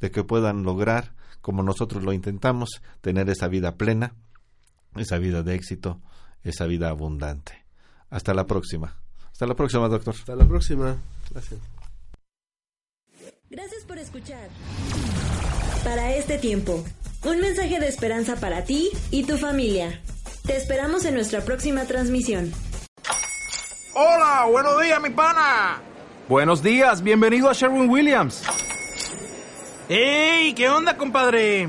[0.00, 4.14] de que puedan lograr, como nosotros lo intentamos, tener esa vida plena,
[4.96, 6.00] esa vida de éxito,
[6.44, 7.64] esa vida abundante.
[8.10, 8.94] Hasta la próxima.
[9.32, 10.14] Hasta la próxima, doctor.
[10.14, 10.96] Hasta la próxima.
[11.30, 11.60] Gracias.
[13.50, 14.48] Gracias por escuchar.
[15.84, 16.84] Para este tiempo,
[17.24, 20.00] un mensaje de esperanza para ti y tu familia.
[20.46, 22.52] Te esperamos en nuestra próxima transmisión.
[23.94, 25.82] Hola, buenos días, mi pana.
[26.28, 28.42] Buenos días, bienvenido a Sherwin Williams.
[29.88, 30.54] ¡Ey!
[30.54, 31.68] ¿Qué onda, compadre?